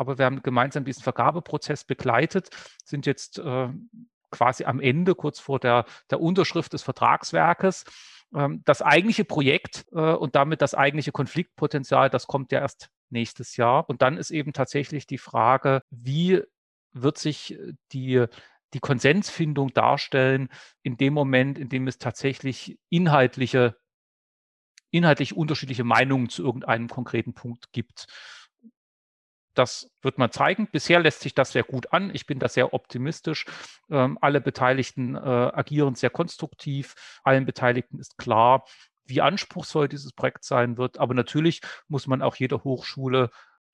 aber 0.00 0.18
wir 0.18 0.24
haben 0.24 0.42
gemeinsam 0.42 0.84
diesen 0.84 1.02
Vergabeprozess 1.02 1.84
begleitet, 1.84 2.50
sind 2.84 3.06
jetzt 3.06 3.38
äh, 3.38 3.68
quasi 4.30 4.64
am 4.64 4.80
Ende, 4.80 5.14
kurz 5.14 5.38
vor 5.38 5.58
der, 5.58 5.84
der 6.10 6.20
Unterschrift 6.20 6.72
des 6.72 6.82
Vertragswerkes. 6.82 7.84
Ähm, 8.34 8.62
das 8.64 8.82
eigentliche 8.82 9.24
Projekt 9.24 9.86
äh, 9.92 10.12
und 10.12 10.34
damit 10.34 10.62
das 10.62 10.74
eigentliche 10.74 11.12
Konfliktpotenzial, 11.12 12.10
das 12.10 12.26
kommt 12.26 12.52
ja 12.52 12.60
erst 12.60 12.90
nächstes 13.10 13.56
Jahr. 13.56 13.88
Und 13.88 14.02
dann 14.02 14.16
ist 14.16 14.30
eben 14.30 14.52
tatsächlich 14.52 15.06
die 15.06 15.18
Frage, 15.18 15.82
wie 15.90 16.42
wird 16.92 17.18
sich 17.18 17.58
die, 17.92 18.24
die 18.74 18.80
Konsensfindung 18.80 19.72
darstellen 19.72 20.48
in 20.82 20.96
dem 20.96 21.12
Moment, 21.12 21.58
in 21.58 21.68
dem 21.68 21.86
es 21.86 21.98
tatsächlich 21.98 22.78
inhaltliche, 22.88 23.76
inhaltlich 24.90 25.36
unterschiedliche 25.36 25.84
Meinungen 25.84 26.28
zu 26.28 26.42
irgendeinem 26.42 26.88
konkreten 26.88 27.34
Punkt 27.34 27.72
gibt. 27.72 28.06
Das 29.56 29.90
wird 30.02 30.18
man 30.18 30.30
zeigen. 30.30 30.68
Bisher 30.70 31.00
lässt 31.00 31.20
sich 31.20 31.34
das 31.34 31.52
sehr 31.52 31.64
gut 31.64 31.92
an. 31.92 32.14
Ich 32.14 32.26
bin 32.26 32.38
da 32.38 32.46
sehr 32.46 32.75
optimistisch. 32.75 33.46
Ähm, 33.90 34.18
alle 34.20 34.42
Beteiligten 34.42 35.16
äh, 35.16 35.18
agieren 35.18 35.94
sehr 35.94 36.10
konstruktiv. 36.10 36.94
Allen 37.25 37.46
Beteiligten 37.46 37.98
ist 37.98 38.18
klar, 38.18 38.66
wie 39.06 39.22
anspruchsvoll 39.22 39.88
dieses 39.88 40.12
Projekt 40.12 40.44
sein 40.44 40.76
wird. 40.76 40.98
Aber 40.98 41.14
natürlich 41.14 41.62
muss 41.88 42.06
man 42.06 42.20
auch 42.20 42.36
jeder 42.36 42.64
Hochschule 42.64 43.30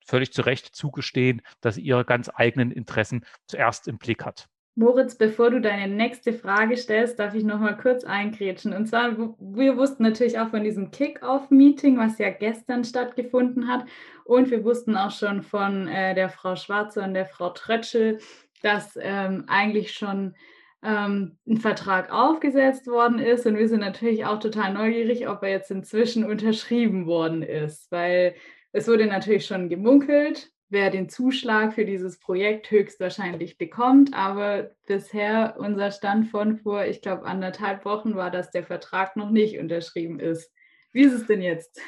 völlig 0.06 0.32
zu 0.32 0.42
Recht 0.42 0.74
zugestehen, 0.74 1.42
dass 1.60 1.74
sie 1.74 1.82
ihre 1.82 2.04
ganz 2.04 2.30
eigenen 2.32 2.70
Interessen 2.70 3.26
zuerst 3.46 3.88
im 3.88 3.98
Blick 3.98 4.24
hat. 4.24 4.48
Moritz, 4.74 5.16
bevor 5.16 5.50
du 5.50 5.60
deine 5.60 5.94
nächste 5.94 6.32
Frage 6.32 6.78
stellst, 6.78 7.18
darf 7.18 7.34
ich 7.34 7.44
noch 7.44 7.60
mal 7.60 7.76
kurz 7.76 8.04
eingrätschen. 8.04 8.72
Und 8.72 8.86
zwar, 8.86 9.18
wir 9.38 9.76
wussten 9.76 10.02
natürlich 10.02 10.38
auch 10.38 10.48
von 10.48 10.64
diesem 10.64 10.90
Kick-Off-Meeting, 10.90 11.98
was 11.98 12.18
ja 12.18 12.30
gestern 12.30 12.82
stattgefunden 12.82 13.68
hat. 13.68 13.84
Und 14.24 14.50
wir 14.50 14.64
wussten 14.64 14.96
auch 14.96 15.10
schon 15.10 15.42
von 15.42 15.88
äh, 15.88 16.14
der 16.14 16.30
Frau 16.30 16.56
Schwarze 16.56 17.02
und 17.02 17.12
der 17.12 17.26
Frau 17.26 17.50
Trötschel, 17.50 18.18
dass 18.62 18.98
ähm, 18.98 19.44
eigentlich 19.46 19.92
schon 19.92 20.34
ähm, 20.82 21.36
ein 21.46 21.58
Vertrag 21.58 22.10
aufgesetzt 22.10 22.86
worden 22.86 23.18
ist. 23.18 23.44
Und 23.44 23.58
wir 23.58 23.68
sind 23.68 23.80
natürlich 23.80 24.24
auch 24.24 24.38
total 24.38 24.72
neugierig, 24.72 25.28
ob 25.28 25.42
er 25.42 25.50
jetzt 25.50 25.70
inzwischen 25.70 26.24
unterschrieben 26.24 27.06
worden 27.06 27.42
ist, 27.42 27.92
weil 27.92 28.34
es 28.72 28.88
wurde 28.88 29.04
natürlich 29.04 29.44
schon 29.44 29.68
gemunkelt, 29.68 30.50
wer 30.72 30.90
den 30.90 31.08
Zuschlag 31.08 31.74
für 31.74 31.84
dieses 31.84 32.18
Projekt 32.18 32.70
höchstwahrscheinlich 32.70 33.58
bekommt. 33.58 34.14
Aber 34.14 34.70
bisher 34.86 35.56
unser 35.58 35.90
Stand 35.90 36.28
von 36.28 36.56
vor, 36.56 36.84
ich 36.86 37.02
glaube, 37.02 37.24
anderthalb 37.24 37.84
Wochen 37.84 38.16
war, 38.16 38.30
dass 38.30 38.50
der 38.50 38.64
Vertrag 38.64 39.14
noch 39.16 39.30
nicht 39.30 39.58
unterschrieben 39.58 40.18
ist. 40.18 40.50
Wie 40.92 41.02
ist 41.02 41.12
es 41.12 41.26
denn 41.26 41.42
jetzt? 41.42 41.80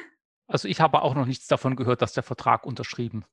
Also 0.46 0.68
ich 0.68 0.80
habe 0.80 1.02
auch 1.02 1.14
noch 1.14 1.26
nichts 1.26 1.46
davon 1.46 1.74
gehört, 1.74 2.02
dass 2.02 2.12
der 2.12 2.22
Vertrag 2.22 2.66
unterschrieben. 2.66 3.24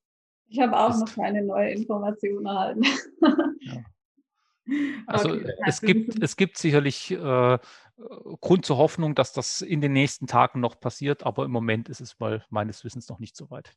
Ich 0.48 0.60
habe 0.60 0.78
auch 0.78 0.90
ist. 0.90 1.02
noch 1.02 1.16
keine 1.16 1.44
neue 1.44 1.72
Information 1.72 2.46
erhalten. 2.46 2.84
Ja. 3.62 3.78
Also 5.08 5.32
okay. 5.32 5.52
es, 5.66 5.82
gibt, 5.82 6.24
es 6.24 6.38
gibt 6.38 6.58
sicherlich 6.58 7.12
äh, 7.12 7.58
Grund 8.40 8.66
zur 8.66 8.78
Hoffnung, 8.78 9.16
dass 9.16 9.34
das 9.34 9.62
in 9.62 9.82
den 9.82 9.94
nächsten 9.94 10.28
Tagen 10.28 10.60
noch 10.60 10.80
passiert, 10.80 11.26
aber 11.26 11.46
im 11.46 11.52
Moment 11.52 11.90
ist 11.90 12.02
es 12.02 12.20
mal 12.20 12.44
meines 12.50 12.84
Wissens 12.84 13.10
noch 13.10 13.20
nicht 13.20 13.36
so 13.36 13.50
weit. 13.50 13.72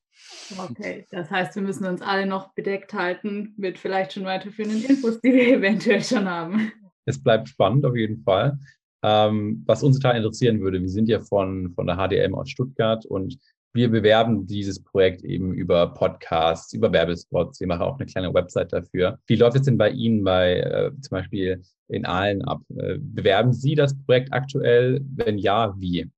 Okay, 0.57 1.07
das 1.11 1.31
heißt, 1.31 1.55
wir 1.57 1.63
müssen 1.63 1.87
uns 1.87 2.03
alle 2.03 2.27
noch 2.27 2.55
bedeckt 2.55 2.95
halten 2.95 3.55
mit 3.57 3.79
vielleicht 3.79 4.13
schon 4.13 4.25
weiterführenden 4.25 4.85
Infos, 4.85 5.21
die 5.21 5.33
wir 5.33 5.49
eventuell 5.59 6.03
schon 6.03 6.29
haben. 6.29 6.73
Es 7.05 7.23
bleibt 7.23 7.49
spannend 7.49 7.85
auf 7.85 7.97
jeden 7.97 8.23
Fall. 8.23 8.59
Ähm, 9.03 9.63
was 9.67 9.83
uns 9.83 9.99
total 9.99 10.17
interessieren 10.17 10.61
würde, 10.61 10.81
wir 10.81 10.89
sind 10.89 11.09
ja 11.09 11.21
von, 11.21 11.73
von 11.75 11.87
der 11.87 11.97
HDM 11.97 12.35
aus 12.35 12.49
Stuttgart 12.49 13.05
und 13.05 13.39
wir 13.75 13.91
bewerben 13.91 14.47
dieses 14.47 14.81
Projekt 14.81 15.25
eben 15.25 15.53
über 15.53 15.93
Podcasts, 15.93 16.73
über 16.73 16.93
Werbespots. 16.93 17.59
Wir 17.59 17.67
machen 17.67 17.83
auch 17.83 17.99
eine 17.99 18.07
kleine 18.07 18.33
Website 18.33 18.73
dafür. 18.73 19.19
Wie 19.27 19.35
läuft 19.35 19.57
es 19.57 19.63
denn 19.63 19.77
bei 19.77 19.91
Ihnen 19.91 20.23
bei 20.23 20.61
äh, 20.61 20.93
zum 21.01 21.11
Beispiel 21.11 21.61
in 21.89 22.07
Aalen 22.07 22.43
ab? 22.43 22.63
Äh, 22.77 22.99
bewerben 23.01 23.53
Sie 23.53 23.75
das 23.75 23.97
Projekt 24.07 24.33
aktuell? 24.33 25.01
Wenn 25.17 25.39
ja, 25.39 25.75
wie? 25.77 26.09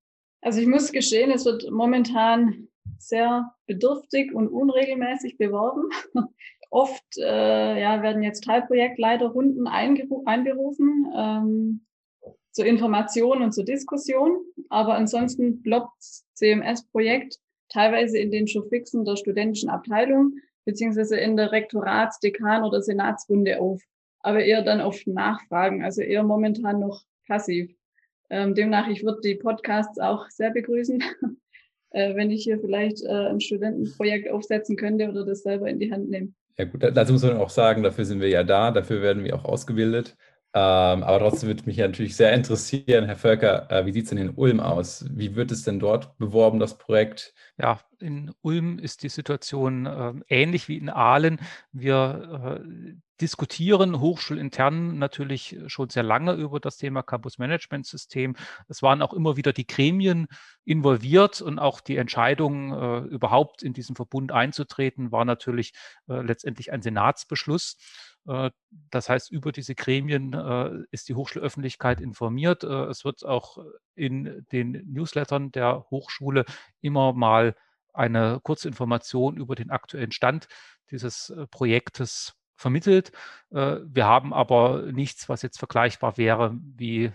Also 0.42 0.60
ich 0.60 0.66
muss 0.66 0.92
gestehen, 0.92 1.30
es 1.30 1.46
wird 1.46 1.70
momentan 1.70 2.68
sehr 2.98 3.50
bedürftig 3.66 4.34
und 4.34 4.48
unregelmäßig 4.48 5.38
beworben. 5.38 5.88
Oft 6.70 7.16
äh, 7.18 7.80
ja, 7.80 8.02
werden 8.02 8.22
jetzt 8.22 8.44
Teilprojektleiterrunden 8.44 9.66
einberufen. 9.66 11.06
Ähm, 11.16 11.86
zur 12.56 12.64
Information 12.64 13.42
und 13.42 13.52
zur 13.52 13.64
Diskussion. 13.64 14.38
Aber 14.70 14.94
ansonsten 14.94 15.62
ploppt 15.62 16.02
CMS-Projekt 16.34 17.38
teilweise 17.68 18.18
in 18.18 18.30
den 18.30 18.49
schon 18.49 18.68
fixen 18.68 19.04
der 19.04 19.16
studentischen 19.16 19.70
Abteilung 19.70 20.35
beziehungsweise 20.66 21.16
in 21.16 21.37
der 21.37 21.52
Rektorats-, 21.52 22.20
Dekan- 22.20 22.64
oder 22.64 22.82
Senatsrunde 22.82 23.61
auf. 23.61 23.80
Aber 24.20 24.44
eher 24.44 24.62
dann 24.62 24.80
auf 24.80 25.00
Nachfragen, 25.06 25.85
also 25.85 26.02
eher 26.02 26.25
momentan 26.25 26.80
noch 26.80 27.02
passiv. 27.26 27.70
Ähm, 28.28 28.54
demnach, 28.54 28.88
ich 28.88 29.04
würde 29.04 29.20
die 29.23 29.37
Podcasts 29.37 29.99
auch 30.00 30.28
sehr 30.28 30.50
begrüßen, 30.50 31.02
äh, 31.90 32.14
wenn 32.16 32.32
ich 32.32 32.42
hier 32.42 32.58
vielleicht 32.58 33.02
äh, 33.04 33.28
ein 33.28 33.40
Studentenprojekt 33.40 34.28
aufsetzen 34.28 34.76
könnte 34.76 35.08
oder 35.08 35.25
das 35.25 35.42
selber 35.42 35.68
in 35.68 35.78
die 35.78 35.92
Hand 35.92 36.11
nehmen. 36.11 36.35
Ja 36.58 36.64
gut, 36.64 36.82
dazu 36.82 37.12
muss 37.12 37.23
man 37.23 37.37
auch 37.37 37.50
sagen, 37.50 37.82
dafür 37.82 38.04
sind 38.04 38.20
wir 38.20 38.28
ja 38.28 38.42
da, 38.42 38.73
dafür 38.73 39.02
werden 39.02 39.23
wir 39.23 39.37
auch 39.37 39.44
ausgebildet. 39.44 40.16
Ähm, 40.55 41.03
aber 41.03 41.19
trotzdem 41.19 41.49
würde 41.49 41.65
mich 41.67 41.76
ja 41.76 41.87
natürlich 41.87 42.17
sehr 42.17 42.33
interessieren, 42.33 43.05
Herr 43.05 43.17
Völker, 43.17 43.71
äh, 43.71 43.85
wie 43.85 43.93
sieht 43.93 44.05
es 44.05 44.09
denn 44.11 44.19
in 44.19 44.31
Ulm 44.31 44.61
aus? 44.61 45.05
Wie 45.11 45.37
wird 45.37 45.50
es 45.50 45.65
denn 45.65 45.79
dort 45.79 46.17
beworben, 46.17 46.59
das 46.59 46.79
Projekt? 46.79 47.35
Ja, 47.59 47.81
in 47.99 48.33
Ulm 48.43 48.79
ist 48.79 49.03
die 49.03 49.09
Situation 49.09 49.87
äh, 49.87 50.15
ähnlich 50.29 50.69
wie 50.69 50.79
in 50.79 50.88
Aalen. 50.88 51.41
Wir 51.73 52.62
äh, 52.62 52.95
diskutieren 53.21 54.00
hochschulintern 54.00 54.99
natürlich 54.99 55.59
schon 55.67 55.88
sehr 55.88 56.03
lange 56.03 56.33
über 56.35 56.61
das 56.61 56.76
Thema 56.76 57.03
Campus 57.03 57.38
Management 57.38 57.87
System. 57.87 58.37
Es 58.69 58.83
waren 58.83 59.03
auch 59.03 59.12
immer 59.12 59.37
wieder 59.37 59.53
die 59.53 59.67
Gremien 59.67 60.26
involviert 60.65 61.41
und 61.41 61.59
auch 61.59 61.81
die 61.81 61.97
Entscheidung, 61.97 62.73
äh, 62.73 62.99
überhaupt 63.09 63.62
in 63.62 63.73
diesen 63.73 63.97
Verbund 63.97 64.33
einzutreten, 64.33 65.12
war 65.12 65.25
natürlich 65.25 65.73
äh, 66.09 66.21
letztendlich 66.21 66.73
ein 66.73 66.83
Senatsbeschluss. 66.83 67.76
Äh, 68.26 68.50
das 68.90 69.09
heißt, 69.09 69.30
über 69.30 69.52
diese 69.52 69.75
Gremien 69.75 70.33
äh, 70.33 70.85
ist 70.90 71.09
die 71.09 71.14
Hochschulöffentlichkeit 71.14 72.00
informiert. 72.00 72.64
Äh, 72.64 72.87
es 72.87 73.04
wird 73.04 73.25
auch 73.25 73.59
in 73.95 74.47
den 74.52 74.83
Newslettern 74.87 75.52
der 75.52 75.87
Hochschule 75.90 76.45
immer 76.80 77.12
mal 77.12 77.54
eine 77.95 78.40
kurze 78.42 78.68
Information 78.68 79.37
über 79.37 79.54
den 79.54 79.71
aktuellen 79.71 80.12
Stand 80.12 80.49
dieses 80.90 81.33
Projektes 81.50 82.35
vermittelt. 82.54 83.11
Wir 83.50 84.04
haben 84.04 84.35
aber 84.35 84.92
nichts, 84.92 85.30
was 85.30 85.40
jetzt 85.40 85.59
vergleichbar 85.59 86.18
wäre 86.18 86.54
wie 86.61 87.11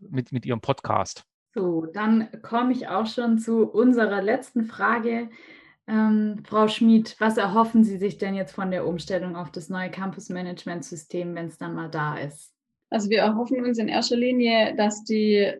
mit, 0.00 0.32
mit 0.32 0.44
Ihrem 0.44 0.60
Podcast. 0.60 1.24
So, 1.54 1.86
dann 1.86 2.28
komme 2.42 2.72
ich 2.72 2.88
auch 2.88 3.06
schon 3.06 3.38
zu 3.38 3.70
unserer 3.70 4.20
letzten 4.22 4.64
Frage. 4.64 5.30
Ähm, 5.88 6.42
Frau 6.44 6.68
Schmid, 6.68 7.16
was 7.18 7.36
erhoffen 7.36 7.84
Sie 7.84 7.98
sich 7.98 8.18
denn 8.18 8.34
jetzt 8.34 8.52
von 8.52 8.70
der 8.70 8.86
Umstellung 8.86 9.36
auf 9.36 9.50
das 9.50 9.68
neue 9.68 9.90
Campus-Management-System, 9.90 11.34
wenn 11.34 11.48
es 11.48 11.58
dann 11.58 11.74
mal 11.74 11.90
da 11.90 12.16
ist? 12.18 12.54
Also 12.90 13.10
wir 13.10 13.20
erhoffen 13.20 13.64
uns 13.64 13.78
in 13.78 13.88
erster 13.88 14.16
Linie, 14.16 14.76
dass 14.76 15.02
die 15.04 15.52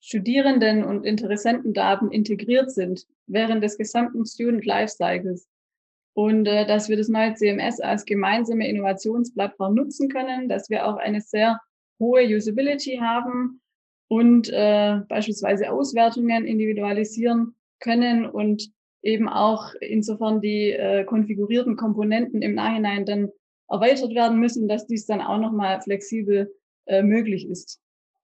Studierenden 0.00 0.84
und 0.84 1.04
Interessentendaten 1.04 2.10
integriert 2.10 2.70
sind 2.70 3.06
während 3.26 3.62
des 3.62 3.76
gesamten 3.76 4.24
Student 4.24 4.64
Lifecycles 4.64 5.48
und 6.14 6.46
äh, 6.46 6.66
dass 6.66 6.88
wir 6.88 6.96
das 6.96 7.08
neue 7.08 7.34
CMS 7.34 7.80
als 7.80 8.04
gemeinsame 8.04 8.68
Innovationsplattform 8.68 9.74
nutzen 9.74 10.08
können, 10.08 10.48
dass 10.48 10.70
wir 10.70 10.86
auch 10.86 10.96
eine 10.96 11.20
sehr 11.20 11.60
hohe 12.00 12.24
Usability 12.24 12.98
haben 13.00 13.60
und 14.08 14.48
äh, 14.48 15.00
beispielsweise 15.08 15.70
Auswertungen 15.70 16.46
individualisieren 16.46 17.54
können 17.80 18.26
und 18.26 18.70
eben 19.02 19.28
auch 19.28 19.74
insofern 19.80 20.40
die 20.40 20.72
äh, 20.72 21.04
konfigurierten 21.04 21.76
Komponenten 21.76 22.42
im 22.42 22.54
Nachhinein 22.54 23.04
dann 23.04 23.30
erweitert 23.68 24.14
werden 24.14 24.38
müssen, 24.38 24.68
dass 24.68 24.86
dies 24.86 25.06
dann 25.06 25.20
auch 25.20 25.38
nochmal 25.38 25.80
flexibel 25.80 26.54
äh, 26.86 27.02
möglich 27.02 27.48
ist. 27.48 27.80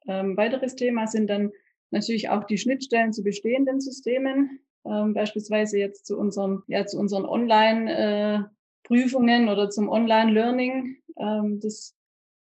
Ähm, 0.06 0.36
weiteres 0.36 0.74
Thema 0.74 1.06
sind 1.06 1.28
dann 1.28 1.52
natürlich 1.90 2.28
auch 2.28 2.44
die 2.44 2.58
Schnittstellen 2.58 3.12
zu 3.12 3.22
bestehenden 3.22 3.80
Systemen, 3.80 4.60
ähm, 4.84 5.14
beispielsweise 5.14 5.78
jetzt 5.78 6.06
zu 6.06 6.18
unseren, 6.18 6.62
ja, 6.66 6.84
zu 6.86 6.98
unseren 6.98 7.24
Online-Prüfungen 7.24 9.48
äh, 9.48 9.50
oder 9.50 9.70
zum 9.70 9.88
Online-Learning. 9.88 10.96
Ähm, 11.18 11.60
das 11.60 11.94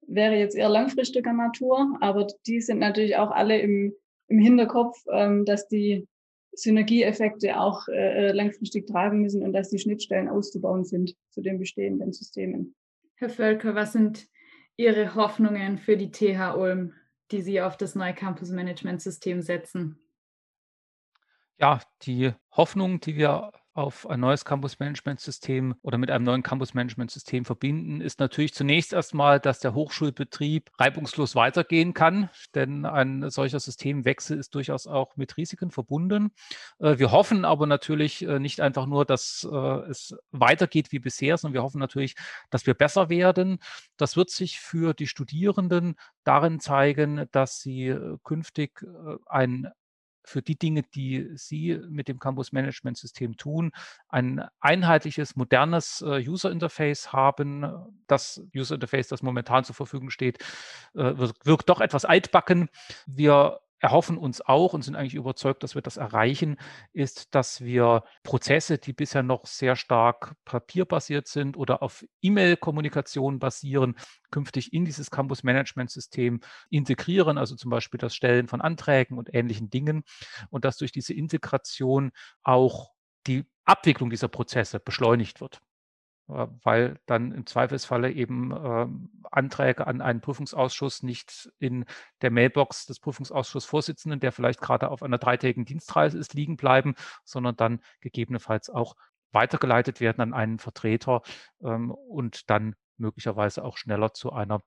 wäre 0.07 0.37
jetzt 0.37 0.57
eher 0.57 0.69
langfristiger 0.69 1.33
Natur, 1.33 1.97
aber 2.01 2.27
die 2.47 2.61
sind 2.61 2.79
natürlich 2.79 3.17
auch 3.17 3.31
alle 3.31 3.59
im, 3.61 3.95
im 4.29 4.39
Hinterkopf, 4.39 4.97
ähm, 5.13 5.45
dass 5.45 5.69
die 5.69 6.07
Synergieeffekte 6.53 7.61
auch 7.61 7.89
äh, 7.89 8.29
äh, 8.29 8.33
langfristig 8.33 8.87
tragen 8.87 9.21
müssen 9.21 9.43
und 9.43 9.53
dass 9.53 9.71
die 9.71 9.79
Schnittstellen 9.79 10.29
auszubauen 10.29 10.85
sind 10.85 11.17
zu 11.31 11.41
den 11.43 11.59
bestehenden 11.59 12.13
Systemen. 12.13 12.75
Herr 13.15 13.31
Völker, 13.31 13.75
was 13.75 13.93
sind 13.93 14.29
Ihre 14.77 15.15
Hoffnungen 15.15 15.79
für 15.79 15.97
die 15.97 16.11
TH 16.11 16.57
Ulm, 16.57 16.95
die 17.31 17.43
Sie 17.43 17.61
auf 17.61 17.77
das 17.77 17.95
neue 17.95 18.15
Campus 18.15 18.51
Management 18.51 19.03
System 19.03 19.43
setzen? 19.43 19.99
Ja, 21.59 21.81
die 22.03 22.33
Hoffnung, 22.53 23.01
die 23.01 23.17
wir 23.17 23.53
auf 23.81 24.09
ein 24.11 24.21
neues 24.21 24.45
Campus-Management-System 24.45 25.75
oder 25.81 25.97
mit 25.97 26.11
einem 26.11 26.25
neuen 26.27 26.43
Campus-Management-System 26.43 27.47
verbinden, 27.47 28.03
ist 28.03 28.21
natürlich 28.21 28.53
zunächst 28.53 28.93
erstmal, 28.93 29.41
dass 29.41 29.59
der 29.59 29.73
Hochschulbetrieb 29.73 30.71
reibungslos 30.79 31.35
weitergehen 31.35 31.95
kann, 31.95 32.29
denn 32.55 32.85
ein 32.85 33.31
solcher 33.31 33.59
Systemwechsel 33.59 34.39
ist 34.39 34.55
durchaus 34.55 34.87
auch 34.87 35.17
mit 35.17 35.39
Risiken 35.39 35.71
verbunden. 35.71 36.31
Äh, 36.79 36.99
wir 36.99 37.11
hoffen 37.11 37.47
aber 37.47 37.67
natürlich 37.67 38.23
äh, 38.23 38.39
nicht 38.39 38.61
einfach 38.61 38.85
nur, 38.85 39.07
dass 39.07 39.49
äh, 39.51 39.57
es 39.89 40.15
weitergeht 40.31 40.93
wie 40.93 40.99
bisher, 40.99 41.39
sondern 41.39 41.55
wir 41.55 41.63
hoffen 41.63 41.81
natürlich, 41.81 42.17
dass 42.51 42.67
wir 42.67 42.75
besser 42.75 43.09
werden. 43.09 43.61
Das 43.97 44.15
wird 44.15 44.29
sich 44.29 44.61
für 44.61 44.93
die 44.93 45.07
Studierenden 45.07 45.95
darin 46.25 46.61
zeigen, 46.61 47.27
dass 47.33 47.61
sie 47.61 47.97
künftig 48.25 48.85
ein 49.27 49.71
für 50.31 50.43
die 50.43 50.59
Dinge, 50.59 50.83
die 50.83 51.29
Sie 51.35 51.79
mit 51.89 52.09
dem 52.09 52.19
Campus 52.19 52.53
Management 52.53 52.97
System 52.97 53.37
tun, 53.37 53.73
ein 54.09 54.47
einheitliches, 54.61 55.37
modernes 55.37 56.03
äh, 56.03 56.25
User 56.27 56.51
Interface 56.51 57.13
haben. 57.13 57.67
Das 58.07 58.43
User 58.55 58.77
Interface, 58.77 59.09
das 59.09 59.23
momentan 59.23 59.65
zur 59.65 59.75
Verfügung 59.75 60.11
steht, 60.11 60.39
äh, 60.95 61.15
wirkt 61.45 61.69
doch 61.69 61.81
etwas 61.81 62.05
altbacken. 62.05 62.69
Wir 63.07 63.61
erhoffen 63.81 64.19
uns 64.19 64.41
auch 64.43 64.75
und 64.75 64.83
sind 64.83 64.95
eigentlich 64.95 65.15
überzeugt, 65.15 65.63
dass 65.63 65.75
wir 65.75 65.83
das 65.83 65.97
erreichen, 65.97 66.57
ist, 66.93 67.35
dass 67.35 67.63
wir 67.63 68.05
Prozesse, 68.23 68.79
die 68.79 68.93
bisher 68.93 69.23
noch 69.23 69.47
sehr 69.47 69.75
stark 69.75 70.35
papierbasiert 70.45 71.27
sind 71.27 71.57
oder 71.57 71.83
auf 71.83 72.05
E-Mail-Kommunikation 72.23 73.39
basieren, 73.39 73.97
künftig 74.31 74.73
in 74.73 74.85
dieses 74.85 75.11
Campus-Management-System 75.11 76.41
integrieren, 76.69 77.39
also 77.39 77.57
zum 77.57 77.71
Beispiel 77.71 77.99
das 77.99 78.15
Stellen 78.15 78.49
von 78.49 78.61
Anträgen 78.61 79.19
und 79.19 79.35
ähnlichen 79.35 79.71
Dingen 79.71 80.05
und 80.51 80.65
dass 80.65 80.77
durch 80.77 80.93
diese 80.93 81.15
Integration 81.15 82.13
auch 82.43 82.91
die 83.27 83.45
Abwicklung 83.65 84.11
dieser 84.11 84.29
Prozesse 84.29 84.81
beschleunigt 84.81 85.41
wird. 85.41 85.61
Weil 86.31 86.99
dann 87.07 87.33
im 87.33 87.47
Zweifelsfalle 87.47 88.13
eben 88.13 88.53
äh, 88.53 88.87
Anträge 89.31 89.87
an 89.87 90.01
einen 90.01 90.21
Prüfungsausschuss 90.21 91.03
nicht 91.03 91.51
in 91.59 91.85
der 92.23 92.31
Mailbox 92.31 92.87
des 92.87 93.01
Prüfungsausschusssvorsitzenden, 93.01 94.21
der 94.21 94.33
vielleicht 94.33 94.61
gerade 94.61 94.91
auf 94.91 95.03
einer 95.03 95.19
dreitägigen 95.19 95.65
Dienstreise 95.65 96.19
ist, 96.19 96.35
liegen 96.35 96.57
bleiben, 96.57 96.95
sondern 97.25 97.57
dann 97.57 97.81
gegebenenfalls 98.01 98.71
auch 98.71 98.97
weitergeleitet 99.33 100.01
werden 100.01 100.21
an 100.21 100.35
einen 100.35 100.59
Vertreter 100.59 101.23
ähm, 101.63 101.91
und 101.91 102.51
dann 102.51 102.75
möglicherweise 102.97 103.65
auch 103.65 103.77
schneller 103.77 104.13
zu 104.13 104.33
einer, 104.33 104.63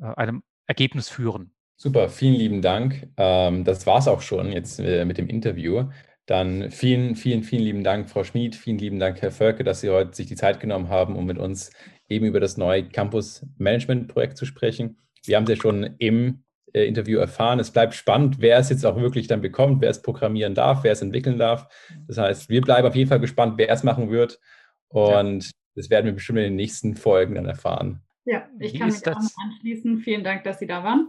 äh, 0.00 0.06
einem 0.06 0.42
Ergebnis 0.66 1.08
führen. 1.08 1.52
Super, 1.76 2.08
vielen 2.08 2.34
lieben 2.34 2.62
Dank. 2.62 3.08
Ähm, 3.16 3.64
das 3.64 3.86
war 3.86 3.98
es 3.98 4.08
auch 4.08 4.22
schon 4.22 4.50
jetzt 4.50 4.80
äh, 4.80 5.04
mit 5.04 5.18
dem 5.18 5.28
Interview. 5.28 5.90
Dann 6.26 6.72
vielen, 6.72 7.14
vielen, 7.14 7.44
vielen 7.44 7.62
lieben 7.62 7.84
Dank, 7.84 8.10
Frau 8.10 8.24
Schmid, 8.24 8.56
vielen 8.56 8.78
lieben 8.78 8.98
Dank, 8.98 9.22
Herr 9.22 9.30
Völke, 9.30 9.62
dass 9.62 9.80
Sie 9.80 9.90
heute 9.90 10.14
sich 10.14 10.26
die 10.26 10.34
Zeit 10.34 10.58
genommen 10.58 10.88
haben, 10.88 11.14
um 11.14 11.24
mit 11.24 11.38
uns 11.38 11.70
eben 12.08 12.26
über 12.26 12.40
das 12.40 12.56
neue 12.56 12.88
Campus 12.88 13.46
Management 13.58 14.08
Projekt 14.08 14.36
zu 14.36 14.44
sprechen. 14.44 14.98
Wir 15.24 15.36
haben 15.36 15.44
es 15.44 15.50
ja 15.50 15.56
schon 15.56 15.94
im 15.98 16.42
äh, 16.72 16.84
Interview 16.84 17.18
erfahren. 17.18 17.60
Es 17.60 17.70
bleibt 17.70 17.94
spannend, 17.94 18.36
wer 18.40 18.58
es 18.58 18.70
jetzt 18.70 18.84
auch 18.84 18.96
wirklich 18.96 19.28
dann 19.28 19.40
bekommt, 19.40 19.80
wer 19.82 19.90
es 19.90 20.02
programmieren 20.02 20.54
darf, 20.54 20.82
wer 20.82 20.92
es 20.92 21.00
entwickeln 21.00 21.38
darf. 21.38 21.68
Das 22.08 22.18
heißt, 22.18 22.48
wir 22.48 22.60
bleiben 22.60 22.88
auf 22.88 22.96
jeden 22.96 23.08
Fall 23.08 23.20
gespannt, 23.20 23.54
wer 23.56 23.70
es 23.70 23.84
machen 23.84 24.10
wird. 24.10 24.40
Und 24.88 25.44
ja. 25.44 25.50
das 25.76 25.90
werden 25.90 26.06
wir 26.06 26.12
bestimmt 26.12 26.38
in 26.38 26.44
den 26.44 26.56
nächsten 26.56 26.96
Folgen 26.96 27.36
dann 27.36 27.46
erfahren. 27.46 28.02
Ja, 28.24 28.48
ich 28.58 28.74
Wie 28.74 28.78
kann 28.78 28.88
mich 28.88 29.06
auch 29.06 29.16
anschließen. 29.16 29.98
Vielen 29.98 30.24
Dank, 30.24 30.42
dass 30.42 30.58
Sie 30.58 30.66
da 30.66 30.82
waren. 30.82 31.06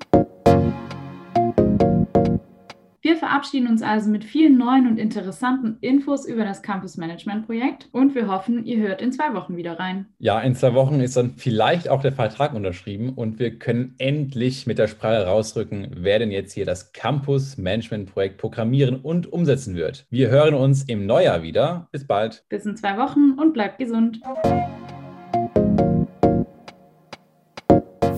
Wir 3.07 3.15
verabschieden 3.15 3.69
uns 3.69 3.81
also 3.81 4.09
mit 4.09 4.25
vielen 4.25 4.57
neuen 4.57 4.85
und 4.85 4.97
interessanten 4.97 5.77
Infos 5.79 6.27
über 6.27 6.43
das 6.43 6.61
Campus 6.61 6.97
Management 6.97 7.45
Projekt 7.45 7.87
und 7.93 8.15
wir 8.15 8.27
hoffen, 8.27 8.65
ihr 8.65 8.79
hört 8.79 9.01
in 9.01 9.13
zwei 9.13 9.33
Wochen 9.33 9.55
wieder 9.55 9.79
rein. 9.79 10.07
Ja, 10.19 10.41
in 10.41 10.55
zwei 10.55 10.73
Wochen 10.73 10.99
ist 10.99 11.15
dann 11.15 11.35
vielleicht 11.37 11.87
auch 11.87 12.01
der 12.01 12.11
Vertrag 12.11 12.53
unterschrieben 12.53 13.13
und 13.15 13.39
wir 13.39 13.57
können 13.57 13.95
endlich 13.97 14.67
mit 14.67 14.77
der 14.77 14.89
Sprache 14.89 15.25
rausrücken, 15.25 15.87
wer 15.95 16.19
denn 16.19 16.31
jetzt 16.31 16.51
hier 16.51 16.65
das 16.65 16.91
Campus 16.91 17.57
Management 17.57 18.11
Projekt 18.11 18.39
programmieren 18.39 18.97
und 18.97 19.31
umsetzen 19.31 19.75
wird. 19.75 20.05
Wir 20.09 20.27
hören 20.27 20.53
uns 20.53 20.83
im 20.83 21.05
Neujahr 21.05 21.43
wieder. 21.43 21.87
Bis 21.93 22.05
bald. 22.05 22.43
Bis 22.49 22.65
in 22.65 22.75
zwei 22.75 22.97
Wochen 22.97 23.39
und 23.39 23.53
bleibt 23.53 23.77
gesund. 23.77 24.19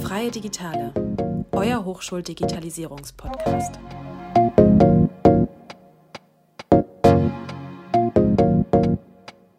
Freie 0.01 0.31
Digitale 0.31 0.91
euer 1.59 1.83
Hochschuldigitalisierungspodcast. 1.83 3.79
thank 4.79 4.93
you 4.93 5.08